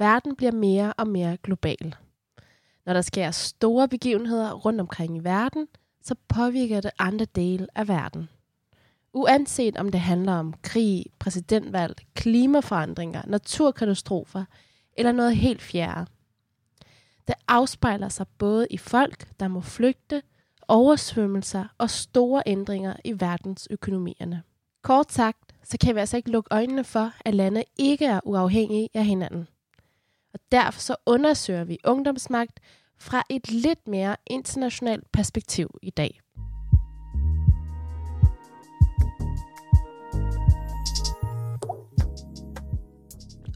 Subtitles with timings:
[0.00, 1.94] Verden bliver mere og mere global.
[2.86, 5.68] Når der sker store begivenheder rundt omkring i verden,
[6.02, 8.28] så påvirker det andre dele af verden.
[9.12, 14.44] Uanset om det handler om krig, præsidentvalg, klimaforandringer, naturkatastrofer
[14.96, 16.06] eller noget helt fjerde.
[17.28, 20.22] Det afspejler sig både i folk, der må flygte,
[20.68, 24.42] oversvømmelser og store ændringer i verdensøkonomierne.
[24.82, 28.88] Kort sagt, så kan vi altså ikke lukke øjnene for, at lande ikke er uafhængige
[28.94, 29.48] af hinanden.
[30.34, 32.60] Og derfor så undersøger vi ungdomsmagt
[32.98, 36.20] fra et lidt mere internationalt perspektiv i dag.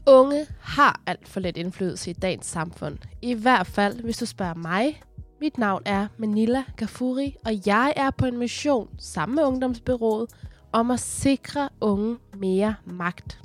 [0.07, 2.97] Unge har alt for lidt indflydelse i dagens samfund.
[3.21, 5.01] I hvert fald, hvis du spørger mig.
[5.41, 10.29] Mit navn er Manila Gafuri, og jeg er på en mission sammen med Ungdomsbyrået
[10.71, 13.39] om at sikre unge mere magt.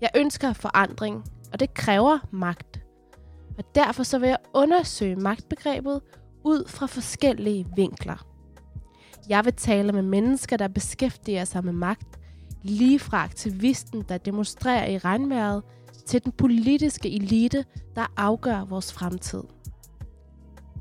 [0.00, 2.80] Jeg ønsker forandring, og det kræver magt.
[3.58, 6.00] Og derfor så vil jeg undersøge magtbegrebet
[6.44, 8.26] ud fra forskellige vinkler.
[9.28, 12.18] Jeg vil tale med mennesker, der beskæftiger sig med magt,
[12.62, 15.62] lige fra aktivisten, der demonstrerer i regnvejret,
[16.06, 17.64] til den politiske elite,
[17.96, 19.42] der afgør vores fremtid.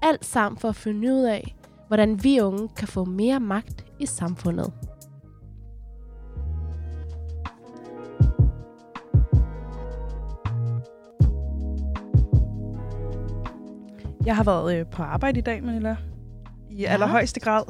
[0.01, 1.55] Alt sammen for at finde ud af,
[1.87, 4.73] hvordan vi unge kan få mere magt i samfundet.
[14.25, 15.95] Jeg har været øh, på arbejde i dag, Manila.
[16.69, 16.93] I ja.
[16.93, 17.63] allerhøjeste grad.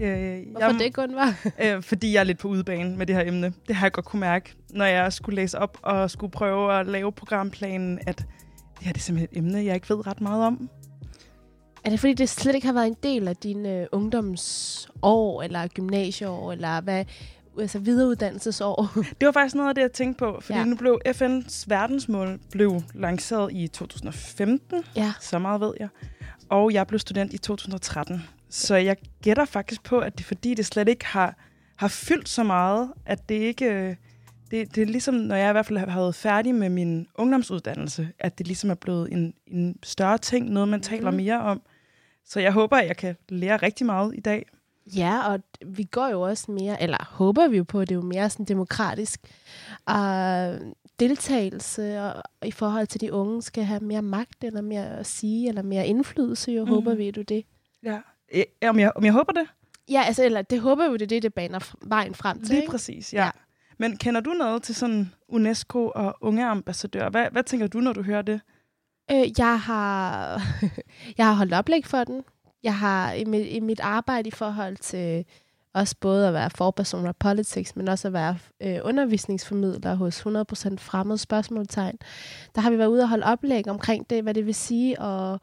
[0.00, 1.34] Øh, Hvorfor jeg, det kun var?
[1.64, 3.52] øh, fordi jeg er lidt på udebane med det her emne.
[3.68, 6.86] Det har jeg godt kunne mærke, når jeg skulle læse op og skulle prøve at
[6.86, 8.26] lave programplanen, at det
[8.80, 10.68] her det er simpelthen et emne, jeg ikke ved ret meget om.
[11.84, 15.66] Er det fordi, det slet ikke har været en del af dine øh, ungdomsår, eller
[15.68, 17.04] gymnasieår, eller hvad,
[17.60, 18.90] altså videreuddannelsesår?
[19.20, 20.64] Det var faktisk noget af det, jeg tænkte på, fordi ja.
[20.64, 25.12] nu blev FN's verdensmål blev lanceret i 2015, ja.
[25.20, 25.88] så meget ved jeg,
[26.48, 28.22] og jeg blev student i 2013.
[28.48, 31.38] Så jeg gætter faktisk på, at det er fordi, det slet ikke har,
[31.76, 33.98] har fyldt så meget, at det ikke...
[34.50, 38.08] Det, det er ligesom, når jeg i hvert fald har været færdig med min ungdomsuddannelse,
[38.18, 41.16] at det ligesom er blevet en, en større ting, noget man taler mm.
[41.16, 41.62] mere om.
[42.24, 44.46] Så jeg håber, at jeg kan lære rigtig meget i dag.
[44.96, 47.98] Ja, og vi går jo også mere, eller håber vi jo på, at det er
[47.98, 49.20] jo mere sådan demokratisk
[49.90, 55.06] uh, deltagelse og, i forhold til de unge skal have mere magt, eller mere at
[55.06, 56.70] sige, eller mere indflydelse, jo mm.
[56.70, 57.44] håber vi, du det.
[57.82, 57.98] Ja,
[58.62, 59.46] Ja, om jeg, om jeg håber det?
[59.90, 62.48] Ja, altså, eller det håber vi, det er det, det baner vejen frem til.
[62.48, 62.70] Lige ikke?
[62.70, 63.24] præcis, ja.
[63.24, 63.30] ja.
[63.78, 67.10] Men kender du noget til sådan UNESCO og unge ambassadører?
[67.10, 68.40] Hvad, hvad tænker du, når du hører det?
[69.10, 70.40] Øh, jeg, har,
[71.18, 72.24] jeg har holdt oplæg for den.
[72.62, 75.24] Jeg har i mit, i mit arbejde i forhold til
[75.74, 80.24] også både at være forperson af politics, men også at være øh, undervisningsformidler hos 100%
[80.78, 81.98] fremmede spørgsmålstegn.
[82.54, 85.38] Der har vi været ude og holde oplæg omkring det, hvad det vil sige at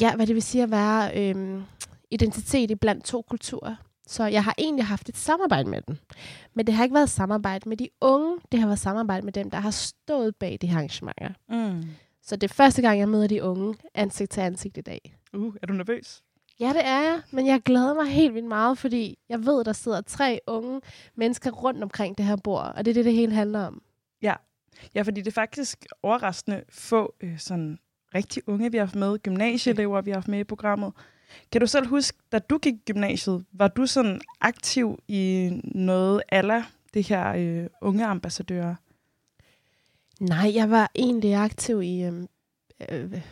[0.00, 1.62] ja, hvad det vil sige at være øhm,
[2.10, 3.76] identitet i blandt to kulturer.
[4.06, 5.96] Så jeg har egentlig haft et samarbejde med dem.
[6.54, 8.36] Men det har ikke været samarbejde med de unge.
[8.52, 11.28] Det har været samarbejde med dem, der har stået bag de arrangementer.
[11.48, 11.84] Mm.
[12.22, 15.17] Så det er første gang, jeg møder de unge ansigt til ansigt i dag.
[15.32, 16.22] Uh, er du nervøs?
[16.60, 17.20] Ja, det er jeg.
[17.30, 20.80] Men jeg glæder mig helt vildt meget, fordi jeg ved, der sidder tre unge
[21.14, 22.72] mennesker rundt omkring det her bord.
[22.76, 23.82] Og det er det, det hele handler om.
[24.22, 24.34] Ja,
[24.94, 27.78] ja fordi det er faktisk overraskende få øh, sådan
[28.14, 30.92] rigtig unge, vi har haft med, gymnasieelever, vi har haft med i programmet.
[31.52, 36.22] Kan du selv huske, da du gik i gymnasiet, var du sådan aktiv i noget
[36.28, 36.64] alle
[36.94, 38.74] det her øh, unge ambassadører?
[40.20, 42.26] Nej, jeg var egentlig aktiv i, øh,
[42.88, 43.22] øh,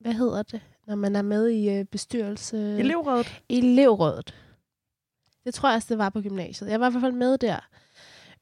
[0.00, 2.78] hvad hedder det, når man er med i øh, bestyrelse?
[2.78, 3.42] Elevrådet?
[3.48, 4.34] Elevrådet.
[5.44, 6.70] Det tror jeg også, det var på gymnasiet.
[6.70, 7.68] Jeg var i hvert fald med der.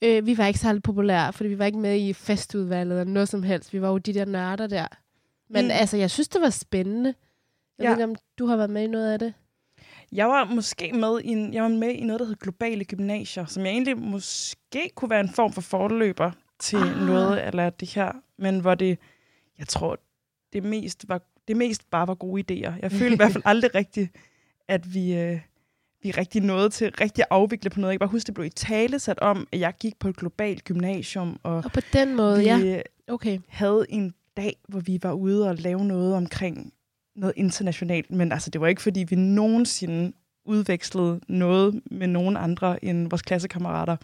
[0.03, 3.29] Øh, vi var ikke særlig populære, fordi vi var ikke med i festudvalget eller noget
[3.29, 3.73] som helst.
[3.73, 4.87] Vi var jo de der nørder der.
[5.49, 5.71] Men mm.
[5.71, 7.15] altså, jeg synes, det var spændende.
[7.79, 7.91] Jeg ja.
[7.91, 9.35] ved ikke, om du har været med i noget af det?
[10.13, 13.47] Jeg var måske med i, en, jeg var med i noget, der hed Globale Gymnasier,
[13.47, 17.07] som jeg egentlig måske kunne være en form for forløber til ah.
[17.07, 18.99] noget eller det her, men hvor det,
[19.59, 19.99] jeg tror,
[20.53, 22.73] det mest, var, det mest bare var gode idéer.
[22.83, 24.11] Jeg følte i hvert fald aldrig rigtigt,
[24.69, 25.41] at vi, øh,
[26.03, 27.93] vi rigtig nåede til rigtig at afvikle på noget.
[27.93, 30.17] Jeg kan bare huske, det blev i tale sat om, at jeg gik på et
[30.17, 31.41] globalt gymnasium.
[31.43, 32.81] Og, og på den måde, vi, ja.
[33.09, 33.39] Okay.
[33.49, 36.73] havde en dag, hvor vi var ude og lave noget omkring
[37.17, 40.13] noget internationalt, men altså, det var ikke, fordi vi nogensinde
[40.45, 43.97] udvekslede noget med nogen andre end vores klassekammerater.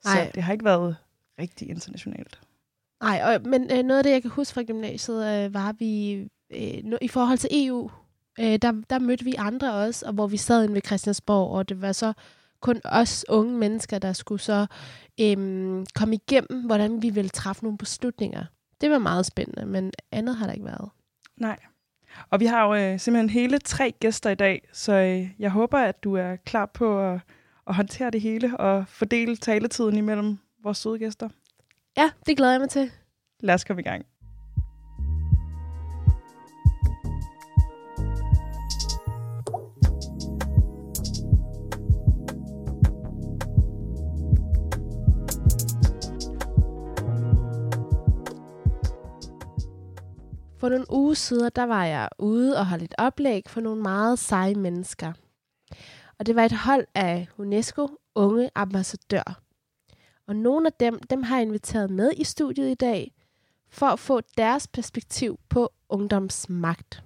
[0.00, 0.30] Så Ej.
[0.34, 0.96] det har ikke været
[1.38, 2.40] rigtig internationalt.
[3.02, 6.98] Nej, men øh, noget af det, jeg kan huske fra gymnasiet, øh, var vi øh,
[7.02, 7.90] i forhold til EU,
[8.40, 11.68] øh, der, der mødte vi andre også, og hvor vi sad inde ved Christiansborg, og
[11.68, 12.12] det var så
[12.60, 14.66] kun os unge mennesker, der skulle så
[15.20, 15.36] øh,
[15.94, 18.44] komme igennem, hvordan vi ville træffe nogle beslutninger
[18.80, 20.90] Det var meget spændende, men andet har der ikke været.
[21.36, 21.58] Nej.
[22.30, 25.78] Og vi har jo øh, simpelthen hele tre gæster i dag, så øh, jeg håber,
[25.78, 27.20] at du er klar på at,
[27.66, 31.28] at håndtere det hele og fordele taletiden imellem vores søde gæster.
[31.96, 32.90] Ja, det glæder jeg mig til.
[33.40, 34.06] Lad os komme i gang.
[50.66, 54.18] For nogle uger siden, der var jeg ude og holde et oplæg for nogle meget
[54.18, 55.12] seje mennesker.
[56.18, 59.40] Og det var et hold af UNESCO unge ambassadør.
[60.26, 63.12] Og nogle af dem, dem har jeg inviteret med i studiet i dag,
[63.68, 67.02] for at få deres perspektiv på ungdomsmagt.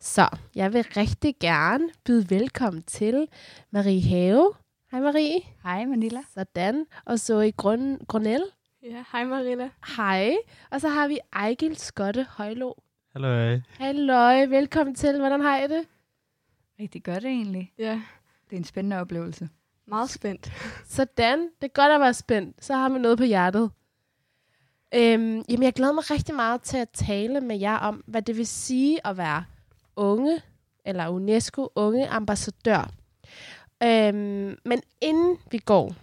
[0.00, 3.28] Så jeg vil rigtig gerne byde velkommen til
[3.70, 4.52] Marie Have.
[4.90, 5.40] Hej Marie.
[5.62, 6.20] Hej Manila.
[6.34, 6.86] Sådan.
[7.04, 8.42] Og så i Grøn, Grønel.
[8.90, 9.70] Ja, hej Marina.
[9.96, 10.36] Hej.
[10.70, 12.72] Og så har vi Ejgil Skotte Højlo.
[13.12, 13.58] Hallo.
[13.78, 15.18] Hallo, velkommen til.
[15.18, 15.84] Hvordan har I det?
[16.80, 17.72] Rigtig godt egentlig.
[17.78, 18.00] Ja,
[18.50, 19.48] Det er en spændende oplevelse.
[19.86, 20.52] meget spændt.
[20.86, 21.38] Sådan.
[21.40, 22.64] Det er godt at være spændt.
[22.64, 23.70] Så har vi noget på hjertet.
[24.94, 28.36] Øhm, jamen, jeg glæder mig rigtig meget til at tale med jer om, hvad det
[28.36, 29.44] vil sige at være
[29.96, 30.40] unge,
[30.84, 32.90] eller UNESCO unge ambassadør.
[33.82, 35.94] Øhm, men inden vi går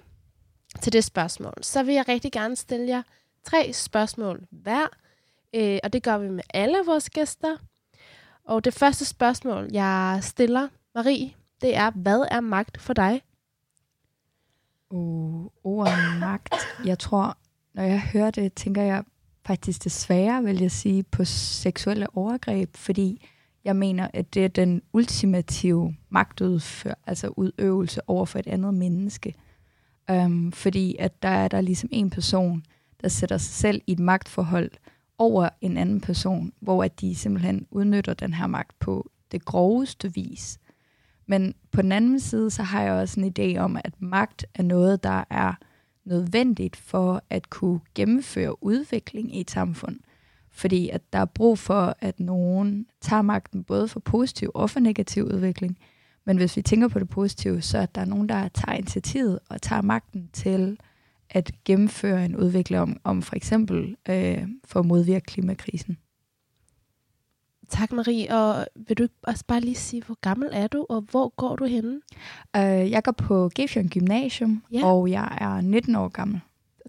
[0.81, 3.01] til det spørgsmål, så vil jeg rigtig gerne stille jer
[3.43, 4.87] tre spørgsmål hver.
[5.55, 7.57] Øh, og det gør vi med alle vores gæster.
[8.45, 13.21] Og det første spørgsmål, jeg stiller Marie, det er, hvad er magt for dig?
[14.89, 16.53] Uh, ordet magt.
[16.85, 17.37] Jeg tror,
[17.73, 19.03] når jeg hører det, tænker jeg
[19.45, 23.29] faktisk desværre, vil jeg sige, på seksuelle overgreb, fordi
[23.63, 29.33] jeg mener, at det er den ultimative magtudfør, altså udøvelse over for et andet menneske.
[30.09, 32.65] Øhm, fordi at der er der ligesom en person,
[33.01, 34.71] der sætter sig selv i et magtforhold
[35.17, 40.13] over en anden person, hvor at de simpelthen udnytter den her magt på det groveste
[40.13, 40.59] vis.
[41.25, 44.63] Men på den anden side, så har jeg også en idé om, at magt er
[44.63, 45.53] noget, der er
[46.05, 49.99] nødvendigt for at kunne gennemføre udvikling i et samfund.
[50.51, 54.79] Fordi at der er brug for, at nogen tager magten både for positiv og for
[54.79, 55.77] negativ udvikling.
[56.25, 59.61] Men hvis vi tænker på det positive, så er der nogen, der tager initiativet og
[59.61, 60.77] tager magten til
[61.29, 65.97] at gennemføre en udvikling om, om for eksempel øh, for at modvirke klimakrisen.
[67.69, 68.35] Tak, Marie.
[68.35, 71.65] Og vil du også bare lige sige, hvor gammel er du, og hvor går du
[71.65, 72.01] henne?
[72.55, 74.85] Øh, jeg går på Gefjørn Gymnasium, Ja.
[74.85, 76.39] og jeg er 19 år gammel.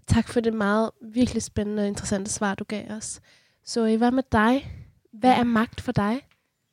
[0.07, 3.21] Tak for det meget virkelig spændende og interessante svar, du gav os.
[3.65, 4.71] Så hvad med dig?
[5.13, 6.21] Hvad er magt for dig?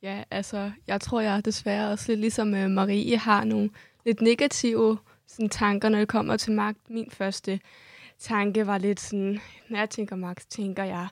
[0.03, 3.69] Ja, altså, jeg tror, jeg desværre også lidt ligesom øh, Marie har nogle
[4.05, 4.97] lidt negative
[5.27, 6.89] sådan, tanker, når det kommer til magt.
[6.89, 7.59] Min første
[8.19, 9.39] tanke var lidt sådan,
[9.69, 11.07] når jeg tænker magt, tænker jeg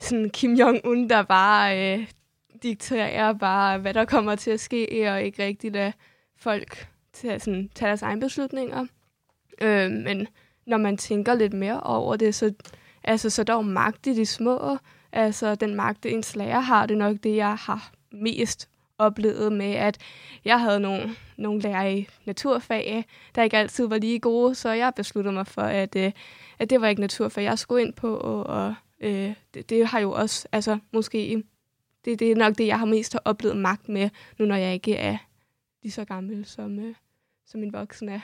[0.00, 2.06] sådan Kim Jong-un, der bare øh,
[2.62, 5.94] dikterer bare, hvad der kommer til at ske, og ikke rigtigt at
[6.36, 8.86] folk tager, sådan, tager deres egne beslutninger.
[9.60, 10.26] Øh, men
[10.66, 12.54] når man tænker lidt mere over det, så,
[13.04, 14.76] altså, så er der jo magt i de små.
[15.12, 18.68] Altså, den magt, ens lærer har, det er nok det, jeg har mest
[18.98, 19.98] oplevet med, at
[20.44, 24.92] jeg havde nogle, nogle lærere i naturfag, der ikke altid var lige gode, så jeg
[24.96, 26.12] besluttede mig for, at, øh,
[26.58, 29.98] at det var ikke naturfag, jeg skulle ind på, og, og øh, det, det har
[29.98, 31.42] jo også, altså måske,
[32.04, 34.74] det, det er nok det, jeg har mest har oplevet magt med, nu når jeg
[34.74, 35.16] ikke er
[35.82, 36.94] lige så gammel, som, øh,
[37.46, 38.20] som min voksen er.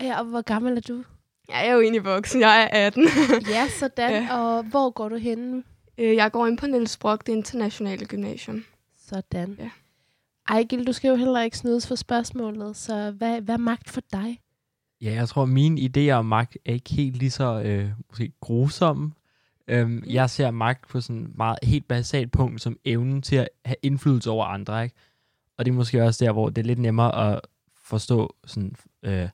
[0.00, 1.04] Ja, og hvor gammel er du?
[1.48, 3.08] Jeg er jo egentlig voksen, jeg er 18.
[3.54, 4.10] Ja, sådan.
[4.10, 4.22] Ja.
[4.22, 4.38] ja.
[4.38, 5.62] Og hvor går du henne?
[5.98, 8.64] Jeg går ind på Niels Brock, det internationale gymnasium.
[9.06, 9.56] Sådan.
[9.58, 9.70] Ja.
[10.48, 14.00] Ejgil, du skal jo heller ikke snydes for spørgsmålet, så hvad, hvad er magt for
[14.12, 14.40] dig?
[15.00, 19.12] Ja, jeg tror, mine idéer om magt er ikke helt lige så øh, måske grusomme.
[19.68, 23.76] Øhm, Jeg ser magt på sådan meget helt basalt punkt, som evnen til at have
[23.82, 24.82] indflydelse over andre.
[24.84, 24.94] Ikke?
[25.58, 27.40] Og det er måske også der, hvor det er lidt nemmere at
[27.84, 29.28] forstå, sådan, øh,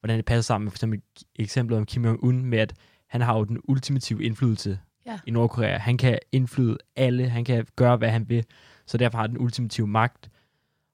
[0.00, 1.00] hvordan det passer sammen med for eksempel
[1.36, 2.74] eksemplet om Kim Jong-un, med at
[3.06, 5.18] han har jo den ultimative indflydelse Ja.
[5.26, 5.76] i Nordkorea.
[5.78, 8.44] Han kan indflyde alle, han kan gøre, hvad han vil,
[8.88, 10.30] så derfor har den ultimative magt.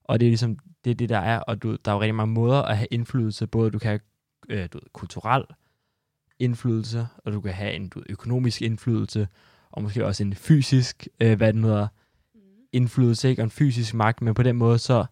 [0.05, 2.15] Og det er ligesom det, er det der er, og du, der er jo rigtig
[2.15, 4.01] mange måder at have indflydelse, både du kan have
[4.49, 5.45] øh, du ved, kulturel
[6.39, 9.29] indflydelse, og du kan have en du ved, økonomisk indflydelse,
[9.71, 11.89] og måske også en fysisk, øh, hvad det nu hedder,
[12.73, 13.43] indflydelse, ikke?
[13.43, 15.07] og en fysisk magt, men på den måde, så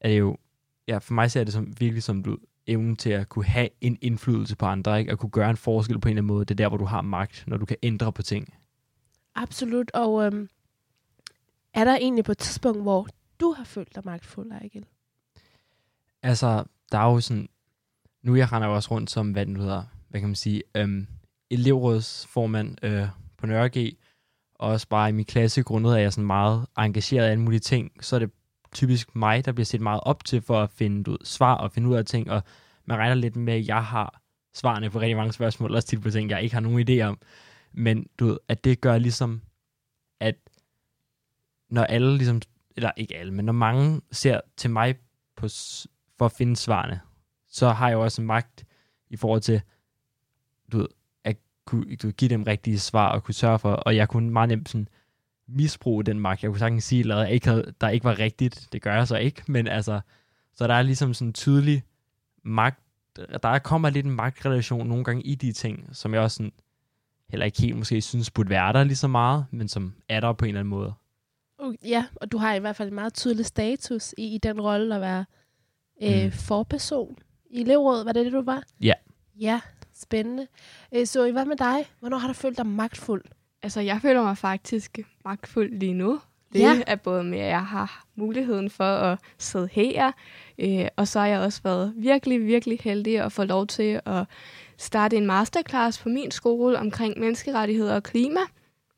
[0.00, 0.36] er det jo,
[0.88, 3.98] ja, for mig ser det som, virkelig som du, evnen til at kunne have en
[4.00, 5.12] indflydelse på andre, ikke?
[5.12, 6.84] at kunne gøre en forskel på en eller anden måde, det er der, hvor du
[6.84, 8.54] har magt, når du kan ændre på ting.
[9.34, 9.90] Absolut.
[9.90, 10.48] Og øhm,
[11.80, 13.06] er der egentlig på et tidspunkt, hvor
[13.40, 14.86] du har følt dig magtfuld, Ejgil?
[16.22, 17.48] Altså, der er jo sådan,
[18.22, 20.62] nu jeg render jo også rundt som, hvad den nu hedder, hvad kan man sige,
[20.74, 21.06] øhm,
[21.50, 23.06] elevrådsformand øh,
[23.36, 23.92] på Nørre
[24.54, 27.30] og også bare i min klasse, grundet af, at jeg er sådan meget engageret i
[27.30, 28.30] alle mulige ting, så er det
[28.72, 31.88] typisk mig, der bliver set meget op til for at finde ud, svar og finde
[31.88, 32.42] ud af ting, og
[32.84, 34.20] man regner lidt med, at jeg har
[34.54, 37.18] svarene på rigtig mange spørgsmål, også tit på ting, jeg ikke har nogen idé om.
[37.72, 39.42] Men du ved, at det gør ligesom,
[41.70, 42.40] når alle ligesom,
[42.76, 44.96] eller ikke alle, men når mange ser til mig
[45.36, 45.48] på,
[46.18, 47.00] for at finde svarene,
[47.48, 48.64] så har jeg jo også en magt
[49.10, 49.60] i forhold til,
[50.72, 50.88] du ved,
[51.24, 54.48] at kunne, du, give dem rigtige svar og kunne sørge for, og jeg kunne meget
[54.48, 54.88] nemt sådan,
[55.48, 56.42] misbruge den magt.
[56.42, 58.68] Jeg kunne sagtens sige, at jeg ikke havde, der ikke var rigtigt.
[58.72, 60.00] Det gør jeg så ikke, men altså,
[60.54, 61.82] så der er ligesom sådan en tydelig
[62.42, 62.80] magt,
[63.42, 66.52] der kommer lidt en magtrelation nogle gange i de ting, som jeg også sådan,
[67.30, 70.32] heller ikke helt måske synes burde være der lige så meget, men som er der
[70.32, 70.94] på en eller anden måde.
[71.62, 74.60] Uh, ja, og du har i hvert fald en meget tydelig status i, i den
[74.60, 75.24] rolle at være
[76.02, 76.32] øh, mm.
[76.32, 77.16] forperson
[77.50, 78.06] i elevrådet.
[78.06, 78.62] Var det det, du var?
[78.80, 78.94] Ja.
[79.40, 79.60] Ja,
[79.94, 80.46] spændende.
[80.94, 81.90] Øh, så hvad med dig?
[82.00, 83.24] Hvornår har du følt dig magtfuld?
[83.62, 86.20] Altså, jeg føler mig faktisk magtfuld lige nu.
[86.52, 86.82] Det ja.
[86.86, 90.12] er både med, at jeg har muligheden for at sidde her,
[90.58, 94.24] øh, og så har jeg også været virkelig, virkelig heldig at få lov til at
[94.76, 98.40] starte en masterclass på min skole omkring menneskerettigheder og klima.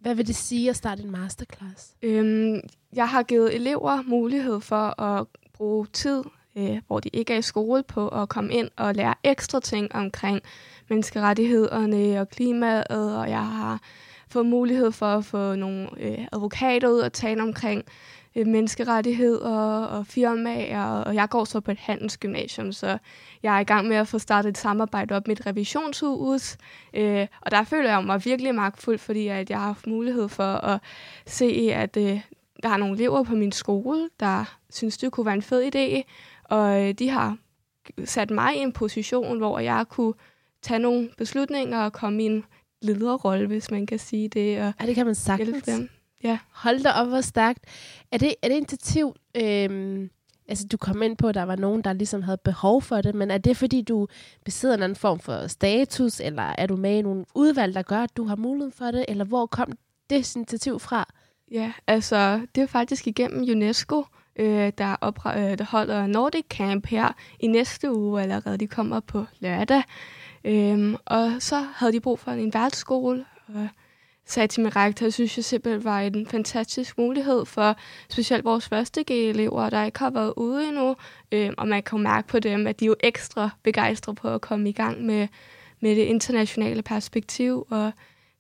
[0.00, 1.94] Hvad vil det sige at starte en masterclass?
[2.02, 2.60] Øhm,
[2.92, 6.22] jeg har givet elever mulighed for at bruge tid,
[6.56, 9.94] øh, hvor de ikke er i skole, på at komme ind og lære ekstra ting
[9.94, 10.40] omkring
[10.88, 13.80] menneskerettighederne og klimaet, og jeg har
[14.28, 17.84] fået mulighed for at få nogle øh, advokater ud og tale omkring
[18.36, 22.98] øh, menneskerettigheder og firmaer, og jeg går så på et handelsgymnasium, så
[23.42, 26.56] jeg er i gang med at få startet et samarbejde op med et revisionshus,
[26.94, 30.52] øh, og der føler jeg mig virkelig magtfuld, fordi at jeg har haft mulighed for
[30.52, 30.80] at
[31.26, 32.20] se, at øh,
[32.62, 36.02] der er nogle elever på min skole, der synes, det kunne være en fed idé,
[36.44, 37.36] og øh, de har
[38.04, 40.14] sat mig i en position, hvor jeg kunne
[40.62, 42.44] tage nogle beslutninger og komme i en
[42.82, 44.58] lederrolle, hvis man kan sige det.
[44.58, 45.62] Og ja, det kan man sagtens.
[45.62, 45.88] Dem.
[46.24, 46.38] Ja.
[46.52, 47.64] Hold da op, hvor stærkt.
[48.12, 50.10] Er det, er det initiativ, øhm,
[50.48, 53.14] altså du kom ind på, at der var nogen, der ligesom havde behov for det,
[53.14, 54.08] men er det fordi, du
[54.44, 58.00] besidder en anden form for status, eller er du med i nogle udvalg, der gør,
[58.02, 59.72] at du har mulighed for det, eller hvor kom
[60.10, 61.08] det initiativ fra?
[61.50, 64.04] Ja, altså det er faktisk igennem UNESCO,
[64.36, 68.58] øh, der, opre- øh, der holder Nordic Camp her i næste uge allerede.
[68.58, 69.82] De kommer på lørdag.
[70.44, 73.68] Øhm, og så havde de brug for en værtsskole, og
[74.32, 77.76] sagde til min rektor, at synes jeg simpelthen var en fantastisk mulighed for
[78.10, 80.96] specielt vores første G-elever, der ikke har været ude endnu.
[81.32, 84.40] Øhm, og man kan mærke på dem, at de er jo ekstra begejstrede på at
[84.40, 85.28] komme i gang med,
[85.80, 87.92] med det internationale perspektiv, og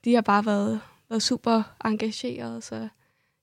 [0.04, 2.62] de har bare været, været super engagerede.
[2.62, 2.88] Så,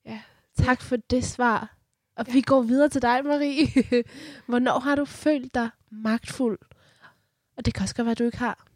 [0.05, 0.19] ja.
[0.57, 1.73] Tak for det svar.
[2.15, 2.33] Og ja.
[2.33, 3.67] vi går videre til dig, Marie.
[4.47, 6.59] Hvornår har du følt dig magtfuld?
[7.57, 8.66] Og det kan også godt være, at du ikke har.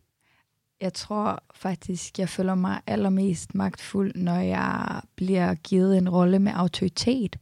[0.82, 6.52] Jeg tror faktisk, jeg føler mig allermest magtfuld, når jeg bliver givet en rolle med
[6.56, 7.38] autoritet.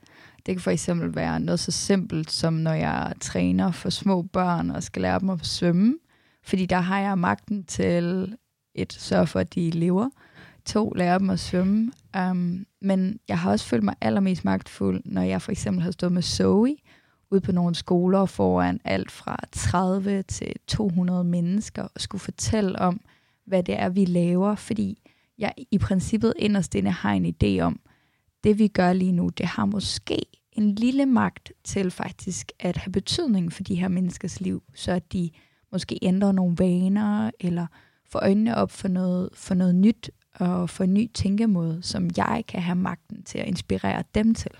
[0.45, 4.71] Det kan for eksempel være noget så simpelt som når jeg træner for små børn
[4.71, 5.97] og skal lære dem at svømme.
[6.43, 8.35] Fordi der har jeg magten til
[8.75, 10.09] et sørge for, at de lever.
[10.65, 11.91] To, lære dem at svømme.
[12.19, 16.11] Um, men jeg har også følt mig allermest magtfuld, når jeg for eksempel har stået
[16.11, 16.75] med Zoe,
[17.31, 23.01] ude på nogle skoler foran alt fra 30 til 200 mennesker og skulle fortælle om,
[23.49, 25.01] hvad det er, vi laver, fordi
[25.37, 27.79] jeg i princippet inderst inde har en idé om,
[28.43, 32.91] det vi gør lige nu, det har måske en lille magt til faktisk at have
[32.91, 35.29] betydning for de her menneskers liv, så at de
[35.71, 37.67] måske ændrer nogle vaner, eller
[38.09, 42.43] får øjnene op for noget, for noget nyt, og for en ny tænkemåde, som jeg
[42.47, 44.51] kan have magten til at inspirere dem til.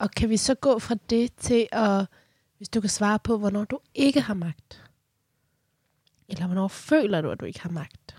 [0.00, 2.06] Og kan vi så gå fra det til at,
[2.56, 4.83] hvis du kan svare på, hvornår du ikke har magt?
[6.28, 8.16] Eller hvornår føler du, at du ikke har magt?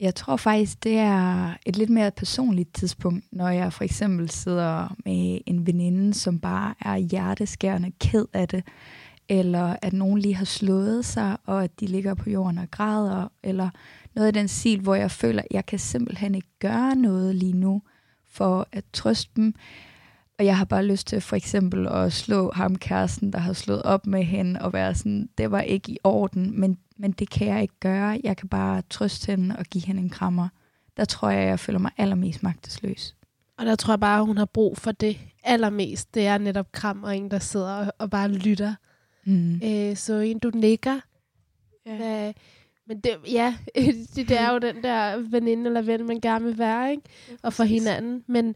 [0.00, 4.94] Jeg tror faktisk, det er et lidt mere personligt tidspunkt, når jeg for eksempel sidder
[5.04, 8.64] med en veninde, som bare er hjerteskærende ked af det,
[9.28, 13.28] eller at nogen lige har slået sig, og at de ligger på jorden og græder,
[13.42, 13.70] eller
[14.14, 17.56] noget af den stil, hvor jeg føler, at jeg kan simpelthen ikke gøre noget lige
[17.56, 17.82] nu
[18.24, 19.54] for at trøste dem.
[20.38, 23.82] Og jeg har bare lyst til for eksempel at slå ham kæresten, der har slået
[23.82, 27.46] op med hende, og være sådan, det var ikke i orden, men, men det kan
[27.46, 28.20] jeg ikke gøre.
[28.24, 30.48] Jeg kan bare trøste hende og give hende en krammer.
[30.96, 33.14] Der tror jeg, jeg føler mig allermest magtesløs.
[33.58, 36.14] Og der tror jeg bare, hun har brug for det allermest.
[36.14, 38.74] Det er netop kram og en, der sidder og, og bare lytter.
[39.24, 39.60] Mm.
[39.64, 41.00] Øh, så en, du nikker.
[41.86, 42.28] Ja.
[42.28, 42.34] Øh,
[42.86, 46.58] men det, ja, det, det er jo den der veninde eller ven, man gerne vil
[46.58, 47.02] være, ikke?
[47.42, 48.24] Og for hinanden.
[48.26, 48.54] Men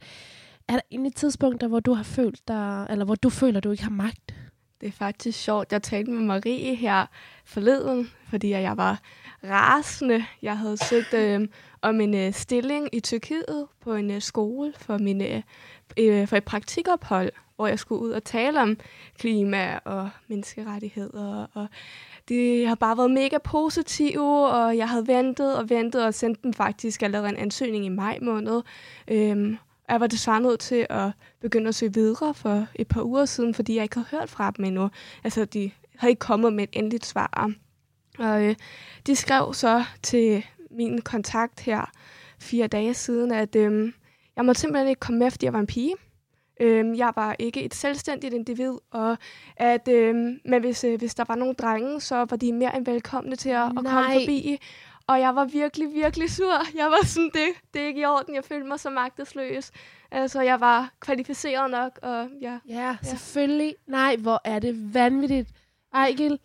[0.68, 3.70] er der egentlig tidspunkter, hvor du har følt dig, eller hvor du føler, at du
[3.70, 4.34] ikke har magt?
[4.80, 5.72] Det er faktisk sjovt.
[5.72, 7.06] Jeg talte med Marie her
[7.44, 9.00] forleden, fordi jeg var
[9.44, 10.24] rasende.
[10.42, 11.48] Jeg havde søgt øh,
[11.82, 15.42] om en øh, stilling i Tyrkiet på en øh, skole for, min, øh,
[15.98, 18.76] øh, for et praktikophold, hvor jeg skulle ud og tale om
[19.18, 21.46] klima og menneskerettigheder.
[21.54, 21.66] Og
[22.28, 26.52] det har bare været mega positive, og jeg havde ventet og ventet og sendt dem
[26.52, 28.62] faktisk allerede en ansøgning i maj måned.
[29.08, 33.24] Øhm, jeg var desværre nødt til at begynde at søge videre for et par uger
[33.24, 34.90] siden, fordi jeg ikke havde hørt fra dem endnu.
[35.24, 37.52] Altså, de havde ikke kommet med et endeligt svar.
[38.18, 38.54] Og øh,
[39.06, 41.90] de skrev så til min kontakt her
[42.40, 43.92] fire dage siden, at øh,
[44.36, 45.94] jeg måtte simpelthen ikke komme med, fordi jeg var en pige.
[46.60, 49.16] Øh, jeg var ikke et selvstændigt individ, og
[49.56, 50.14] at øh,
[50.44, 53.50] men hvis, øh, hvis der var nogle drenge, så var de mere end velkomne til
[53.50, 54.58] at, at komme forbi.
[55.08, 56.76] Og jeg var virkelig, virkelig sur.
[56.76, 58.34] Jeg var sådan, det, det er ikke i orden.
[58.34, 59.70] Jeg følte mig så magtesløs.
[60.10, 62.58] Altså, jeg var kvalificeret nok, og ja.
[62.68, 62.96] Ja, ja.
[63.02, 63.74] selvfølgelig.
[63.86, 65.48] Nej, hvor er det vanvittigt.
[65.94, 66.38] Ejgil,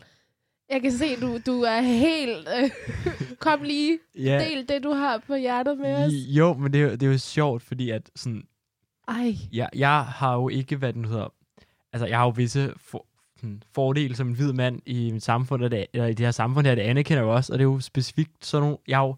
[0.69, 2.47] jeg kan se, du, du er helt...
[2.61, 2.69] Øh,
[3.45, 4.45] kom lige, ja.
[4.49, 6.11] del det, du har på hjertet med os.
[6.13, 8.43] Jo, men det er, det er jo sjovt, fordi at sådan...
[9.07, 9.35] Ej.
[9.51, 11.33] Jeg, jeg har jo ikke, hvad den hedder...
[11.93, 13.05] Altså, jeg har jo visse for,
[13.43, 16.31] sådan, fordele som en hvid mand i mit samfund, og det, eller i det her
[16.31, 18.77] samfund her, det anerkender jeg jo også, og det er jo specifikt sådan nogle...
[18.87, 19.15] Jeg har jo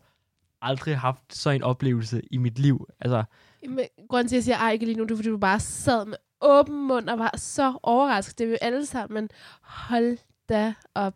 [0.61, 2.87] aldrig haft så en oplevelse i mit liv.
[2.99, 3.23] Altså,
[3.67, 6.05] men, grunden til, at jeg siger ej lige nu, det er, fordi du bare sad
[6.05, 8.37] med åben mund og var så overrasket.
[8.39, 9.29] Det er jo alle sammen.
[9.61, 10.17] Hold
[10.49, 11.15] da op.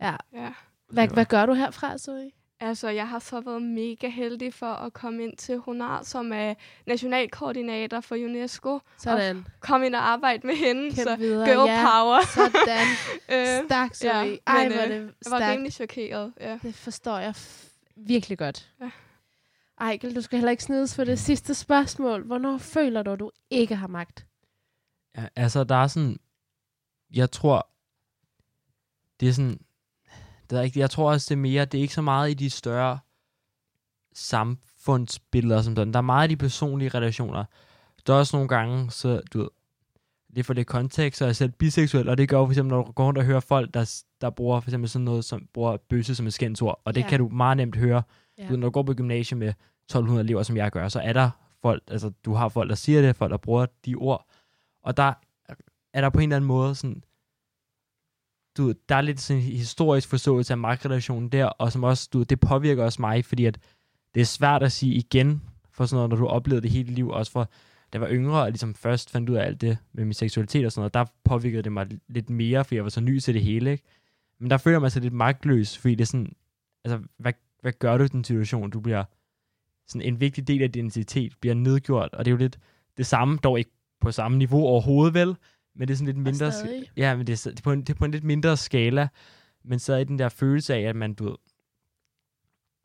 [0.00, 0.16] Ja.
[0.32, 0.52] ja.
[0.88, 2.30] Hvad, hvad gør du herfra, Zoe?
[2.64, 6.54] Altså, jeg har så været mega heldig for at komme ind til Honar, som er
[6.86, 8.80] nationalkoordinator for UNESCO.
[8.98, 9.36] Sådan.
[9.36, 10.82] Og komme ind og arbejde med hende.
[10.82, 11.48] Kæmpe så videre.
[11.48, 12.20] girl ja, power.
[12.26, 12.86] Sådan.
[13.32, 14.10] øh, Stærk, Zoe.
[14.10, 16.32] Ja, Ej, hvor er det Jeg var rimelig chokeret.
[16.40, 16.58] Ja.
[16.62, 17.34] Det forstår jeg
[17.96, 18.70] virkelig godt.
[18.80, 18.90] Ja.
[19.80, 22.26] Ejkel, du skal heller ikke snides for det sidste spørgsmål.
[22.26, 24.26] Hvornår føler du, at du ikke har magt?
[25.16, 26.16] Ja, altså, der er sådan...
[27.14, 27.68] Jeg tror...
[29.20, 29.60] Det er sådan...
[30.52, 31.64] Det er ikke, jeg tror også, det er mere...
[31.64, 32.98] Det er ikke så meget i de større
[34.14, 35.92] samfundsbilleder som sådan.
[35.92, 37.44] Der er meget i de personlige relationer.
[38.06, 39.48] Der er også nogle gange, så du ved,
[40.36, 42.84] det for det kontekst, så er jeg selv biseksuel, og det gør for eksempel, når
[42.84, 45.76] du går rundt og hører folk, der, der bruger for eksempel sådan noget, som bruger
[45.88, 47.08] bøsse som et skændsord, og det Ja.
[47.08, 48.02] kan du meget nemt høre,
[48.38, 48.48] Ja.
[48.48, 49.52] du, når du går på gymnasiet med
[49.84, 51.30] 1200 elever, som jeg gør, så er der
[51.62, 54.26] folk, altså du har folk, der siger det, folk, der bruger de ord,
[54.82, 55.12] og der
[55.92, 57.04] er der på en eller anden måde sådan,
[58.56, 62.22] du der er lidt sådan en historisk forståelse af magtrelationen der, og som også, du
[62.22, 63.58] det påvirker også mig, fordi at
[64.14, 67.08] det er svært at sige igen, for sådan noget, når du oplevede det hele liv,
[67.08, 67.48] også for, da
[67.92, 70.72] jeg var yngre, og ligesom først fandt ud af alt det med min seksualitet og
[70.72, 73.42] sådan noget, der påvirkede det mig lidt mere, fordi jeg var så ny til det
[73.42, 73.84] hele, ikke?
[74.38, 76.32] Men der føler man sig lidt magtløs, fordi det er sådan,
[76.84, 78.70] altså, hvad, hvad gør du i den situation?
[78.70, 79.04] Du bliver,
[79.86, 82.58] sådan en vigtig del af din identitet bliver nedgjort, og det er jo lidt
[82.96, 85.36] det samme, dog ikke på samme niveau overhovedet vel,
[85.74, 86.90] men det er sådan lidt mindre, stadig.
[86.96, 89.08] ja, men det er, det, er på en, det er på en lidt mindre skala,
[89.64, 91.36] men så er den der følelse af, at man, du ved,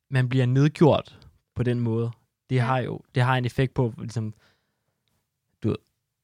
[0.09, 1.19] man bliver nedgjort
[1.55, 2.11] på den måde.
[2.49, 2.61] Det Ja.
[2.65, 4.33] har jo, det har en effekt på, ligesom,
[5.63, 5.77] du ved,